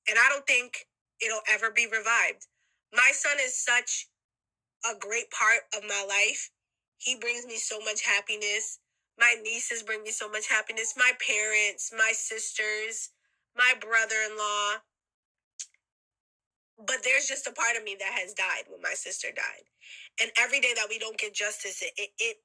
And 0.09 0.17
I 0.19 0.29
don't 0.29 0.47
think 0.47 0.87
it'll 1.21 1.45
ever 1.51 1.71
be 1.71 1.85
revived. 1.85 2.47
My 2.93 3.11
son 3.13 3.37
is 3.41 3.63
such 3.63 4.07
a 4.85 4.97
great 4.97 5.31
part 5.31 5.61
of 5.75 5.83
my 5.87 6.05
life. 6.07 6.51
He 6.97 7.15
brings 7.15 7.45
me 7.45 7.57
so 7.57 7.79
much 7.79 8.03
happiness. 8.03 8.79
My 9.19 9.35
nieces 9.43 9.83
bring 9.83 10.03
me 10.03 10.11
so 10.11 10.29
much 10.29 10.47
happiness. 10.49 10.93
My 10.97 11.13
parents, 11.25 11.91
my 11.95 12.11
sisters, 12.13 13.11
my 13.55 13.73
brother 13.79 14.15
in 14.29 14.37
law. 14.37 14.83
But 16.77 17.03
there's 17.03 17.27
just 17.27 17.47
a 17.47 17.53
part 17.53 17.77
of 17.77 17.83
me 17.83 17.95
that 17.99 18.19
has 18.19 18.33
died 18.33 18.67
when 18.67 18.81
my 18.81 18.93
sister 18.93 19.29
died. 19.33 19.63
And 20.21 20.31
every 20.37 20.59
day 20.59 20.73
that 20.75 20.87
we 20.89 20.99
don't 20.99 21.17
get 21.17 21.33
justice, 21.33 21.81
it, 21.81 21.93
it, 21.97 22.09
it 22.19 22.37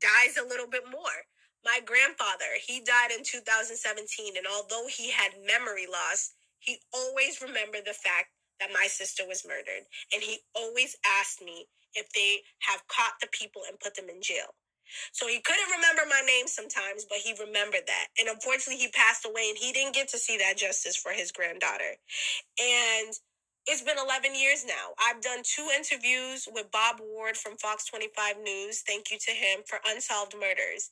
dies 0.00 0.36
a 0.40 0.48
little 0.48 0.68
bit 0.68 0.84
more. 0.90 1.28
My 1.64 1.80
grandfather, 1.84 2.56
he 2.64 2.80
died 2.80 3.10
in 3.12 3.24
2017. 3.24 4.36
And 4.36 4.46
although 4.46 4.86
he 4.88 5.10
had 5.10 5.32
memory 5.44 5.86
loss, 5.86 6.32
he 6.60 6.78
always 6.94 7.42
remembered 7.42 7.84
the 7.84 7.92
fact 7.92 8.32
that 8.60 8.72
my 8.72 8.86
sister 8.86 9.24
was 9.28 9.44
murdered. 9.46 9.84
And 10.14 10.22
he 10.22 10.38
always 10.54 10.96
asked 11.04 11.42
me 11.42 11.66
if 11.94 12.08
they 12.12 12.40
have 12.60 12.86
caught 12.88 13.20
the 13.20 13.28
people 13.32 13.62
and 13.68 13.78
put 13.80 13.94
them 13.94 14.08
in 14.08 14.22
jail. 14.22 14.56
So 15.12 15.28
he 15.28 15.40
couldn't 15.40 15.70
remember 15.70 16.02
my 16.08 16.22
name 16.26 16.46
sometimes, 16.46 17.06
but 17.08 17.18
he 17.18 17.34
remembered 17.38 17.86
that. 17.86 18.08
And 18.18 18.28
unfortunately, 18.28 18.82
he 18.82 18.88
passed 18.88 19.26
away 19.26 19.48
and 19.50 19.58
he 19.58 19.72
didn't 19.72 19.94
get 19.94 20.08
to 20.10 20.18
see 20.18 20.38
that 20.38 20.56
justice 20.56 20.96
for 20.96 21.12
his 21.12 21.32
granddaughter. 21.32 21.96
And 22.60 23.14
it's 23.66 23.82
been 23.82 23.98
11 23.98 24.34
years 24.34 24.64
now. 24.64 24.94
I've 25.02 25.20
done 25.22 25.42
two 25.42 25.68
interviews 25.74 26.48
with 26.52 26.70
Bob 26.70 26.98
Ward 27.00 27.36
from 27.36 27.56
Fox 27.56 27.86
25 27.86 28.38
News. 28.42 28.82
Thank 28.86 29.10
you 29.10 29.18
to 29.18 29.32
him 29.32 29.60
for 29.66 29.80
Unsolved 29.86 30.34
Murders. 30.38 30.90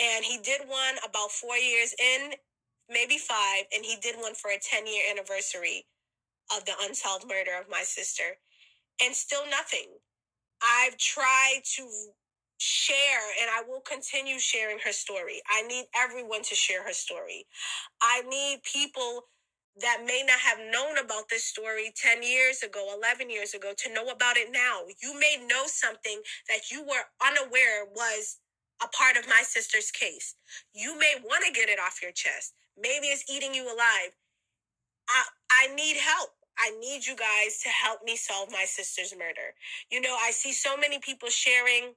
And 0.00 0.24
he 0.24 0.38
did 0.38 0.62
one 0.66 0.96
about 1.08 1.30
four 1.30 1.56
years 1.56 1.94
in, 1.98 2.32
maybe 2.88 3.18
five, 3.18 3.64
and 3.74 3.84
he 3.84 3.96
did 4.02 4.16
one 4.16 4.34
for 4.34 4.50
a 4.50 4.58
10 4.58 4.86
year 4.86 5.04
anniversary 5.10 5.86
of 6.56 6.64
the 6.64 6.72
unsolved 6.82 7.26
murder 7.28 7.52
of 7.60 7.70
my 7.70 7.82
sister. 7.82 8.38
And 9.02 9.14
still 9.14 9.46
nothing. 9.50 9.88
I've 10.62 10.96
tried 10.98 11.62
to 11.76 11.88
share 12.60 13.24
and 13.40 13.48
I 13.50 13.66
will 13.66 13.80
continue 13.80 14.38
sharing 14.38 14.78
her 14.84 14.92
story. 14.92 15.40
I 15.48 15.62
need 15.62 15.86
everyone 15.96 16.42
to 16.42 16.54
share 16.54 16.84
her 16.84 16.92
story. 16.92 17.46
I 18.02 18.20
need 18.28 18.62
people 18.62 19.24
that 19.80 20.02
may 20.04 20.22
not 20.26 20.38
have 20.40 20.58
known 20.70 20.98
about 20.98 21.30
this 21.30 21.42
story 21.44 21.90
10 21.96 22.22
years 22.22 22.62
ago, 22.62 22.92
11 23.00 23.30
years 23.30 23.54
ago, 23.54 23.72
to 23.78 23.94
know 23.94 24.08
about 24.08 24.36
it 24.36 24.52
now. 24.52 24.82
You 25.02 25.14
may 25.18 25.42
know 25.46 25.64
something 25.66 26.20
that 26.48 26.70
you 26.70 26.82
were 26.82 27.08
unaware 27.24 27.86
was 27.96 28.36
a 28.84 28.88
part 28.88 29.16
of 29.16 29.26
my 29.26 29.42
sister's 29.42 29.90
case. 29.90 30.34
You 30.74 30.98
may 30.98 31.14
want 31.24 31.44
to 31.46 31.52
get 31.52 31.70
it 31.70 31.78
off 31.80 32.02
your 32.02 32.12
chest. 32.12 32.52
Maybe 32.76 33.06
it's 33.06 33.24
eating 33.30 33.54
you 33.54 33.64
alive. 33.64 34.12
I, 35.08 35.24
I 35.50 35.74
need 35.74 35.96
help. 35.96 36.30
I 36.58 36.76
need 36.78 37.06
you 37.06 37.16
guys 37.16 37.60
to 37.62 37.70
help 37.70 38.00
me 38.04 38.16
solve 38.16 38.50
my 38.52 38.66
sister's 38.66 39.14
murder. 39.16 39.56
You 39.90 40.02
know, 40.02 40.14
I 40.20 40.30
see 40.30 40.52
so 40.52 40.76
many 40.76 40.98
people 40.98 41.30
sharing 41.30 41.94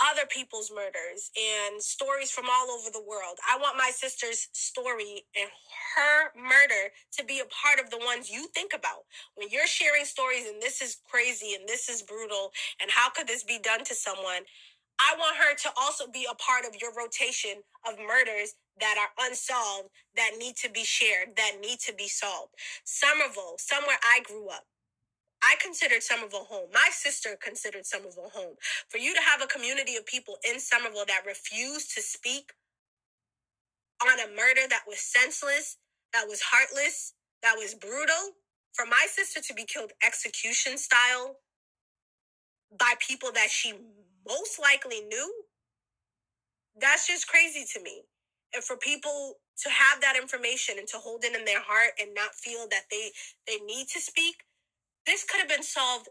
other 0.00 0.26
people's 0.30 0.70
murders 0.74 1.30
and 1.36 1.82
stories 1.82 2.30
from 2.30 2.46
all 2.50 2.70
over 2.70 2.90
the 2.90 3.02
world. 3.02 3.38
I 3.48 3.58
want 3.58 3.76
my 3.76 3.90
sister's 3.94 4.48
story 4.52 5.24
and 5.36 5.50
her 5.96 6.32
murder 6.38 6.94
to 7.18 7.24
be 7.24 7.40
a 7.40 7.50
part 7.50 7.80
of 7.82 7.90
the 7.90 7.98
ones 8.04 8.30
you 8.30 8.48
think 8.54 8.72
about. 8.74 9.06
When 9.34 9.48
you're 9.50 9.66
sharing 9.66 10.04
stories 10.04 10.46
and 10.46 10.62
this 10.62 10.82
is 10.82 10.98
crazy 11.08 11.54
and 11.54 11.68
this 11.68 11.88
is 11.88 12.02
brutal 12.02 12.52
and 12.80 12.90
how 12.90 13.10
could 13.10 13.26
this 13.26 13.44
be 13.44 13.58
done 13.58 13.84
to 13.84 13.94
someone? 13.94 14.44
I 15.00 15.14
want 15.18 15.36
her 15.36 15.54
to 15.54 15.70
also 15.80 16.06
be 16.10 16.26
a 16.30 16.34
part 16.34 16.64
of 16.64 16.80
your 16.80 16.92
rotation 16.96 17.62
of 17.86 17.98
murders 17.98 18.54
that 18.80 18.96
are 18.98 19.26
unsolved, 19.26 19.90
that 20.16 20.32
need 20.38 20.56
to 20.56 20.70
be 20.70 20.84
shared, 20.84 21.36
that 21.36 21.58
need 21.60 21.78
to 21.86 21.94
be 21.94 22.08
solved. 22.08 22.54
Somerville, 22.84 23.56
somewhere 23.58 23.98
I 24.02 24.20
grew 24.24 24.48
up, 24.48 24.64
I 25.42 25.56
considered 25.62 26.02
Somerville 26.02 26.46
home. 26.50 26.68
My 26.72 26.88
sister 26.92 27.38
considered 27.42 27.86
Somerville 27.86 28.30
home. 28.34 28.56
For 28.88 28.98
you 28.98 29.14
to 29.14 29.20
have 29.20 29.42
a 29.42 29.46
community 29.46 29.96
of 29.96 30.06
people 30.06 30.36
in 30.48 30.58
Somerville 30.60 31.06
that 31.06 31.26
refused 31.26 31.94
to 31.94 32.02
speak 32.02 32.52
on 34.02 34.18
a 34.20 34.28
murder 34.34 34.62
that 34.68 34.82
was 34.86 35.00
senseless, 35.00 35.76
that 36.12 36.26
was 36.28 36.40
heartless, 36.42 37.14
that 37.42 37.54
was 37.56 37.74
brutal, 37.74 38.34
for 38.72 38.86
my 38.86 39.06
sister 39.10 39.40
to 39.40 39.54
be 39.54 39.64
killed 39.64 39.92
execution 40.04 40.78
style 40.78 41.36
by 42.78 42.94
people 43.00 43.30
that 43.32 43.50
she 43.50 43.72
most 44.26 44.60
likely 44.60 45.00
knew, 45.02 45.32
that's 46.80 47.06
just 47.06 47.28
crazy 47.28 47.64
to 47.74 47.82
me. 47.82 48.02
And 48.54 48.62
for 48.64 48.76
people 48.76 49.34
to 49.64 49.70
have 49.70 50.00
that 50.00 50.16
information 50.16 50.76
and 50.78 50.86
to 50.88 50.98
hold 50.98 51.24
it 51.24 51.36
in 51.36 51.44
their 51.44 51.60
heart 51.60 51.92
and 52.00 52.14
not 52.14 52.34
feel 52.34 52.66
that 52.70 52.84
they 52.90 53.10
they 53.46 53.58
need 53.64 53.88
to 53.88 54.00
speak 54.00 54.36
this 55.08 55.24
could 55.24 55.40
have 55.40 55.48
been 55.48 55.62
solved 55.62 56.08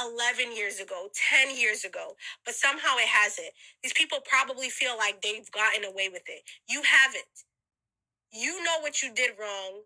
11 0.00 0.56
years 0.56 0.80
ago, 0.80 1.08
10 1.30 1.56
years 1.56 1.84
ago, 1.84 2.16
but 2.44 2.54
somehow 2.54 2.96
it 2.96 3.08
hasn't. 3.08 3.52
These 3.82 3.92
people 3.92 4.18
probably 4.24 4.70
feel 4.70 4.96
like 4.96 5.20
they've 5.20 5.50
gotten 5.52 5.84
away 5.84 6.08
with 6.08 6.22
it. 6.26 6.42
You 6.68 6.82
haven't. 6.82 7.44
You 8.32 8.64
know 8.64 8.80
what 8.80 9.02
you 9.02 9.12
did 9.12 9.32
wrong. 9.38 9.82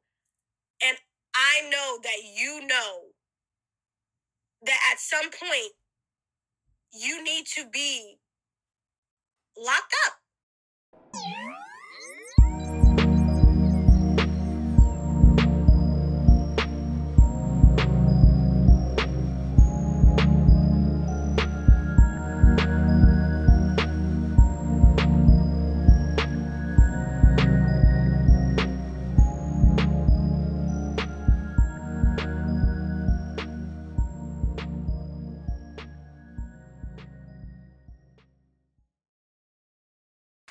And 0.86 0.96
I 1.34 1.68
know 1.68 1.98
that 2.02 2.18
you 2.22 2.66
know 2.66 3.10
that 4.64 4.78
at 4.92 5.00
some 5.00 5.30
point 5.30 5.72
you 6.92 7.22
need 7.22 7.46
to 7.56 7.68
be 7.68 8.16
locked 9.56 9.94
up. 10.06 10.14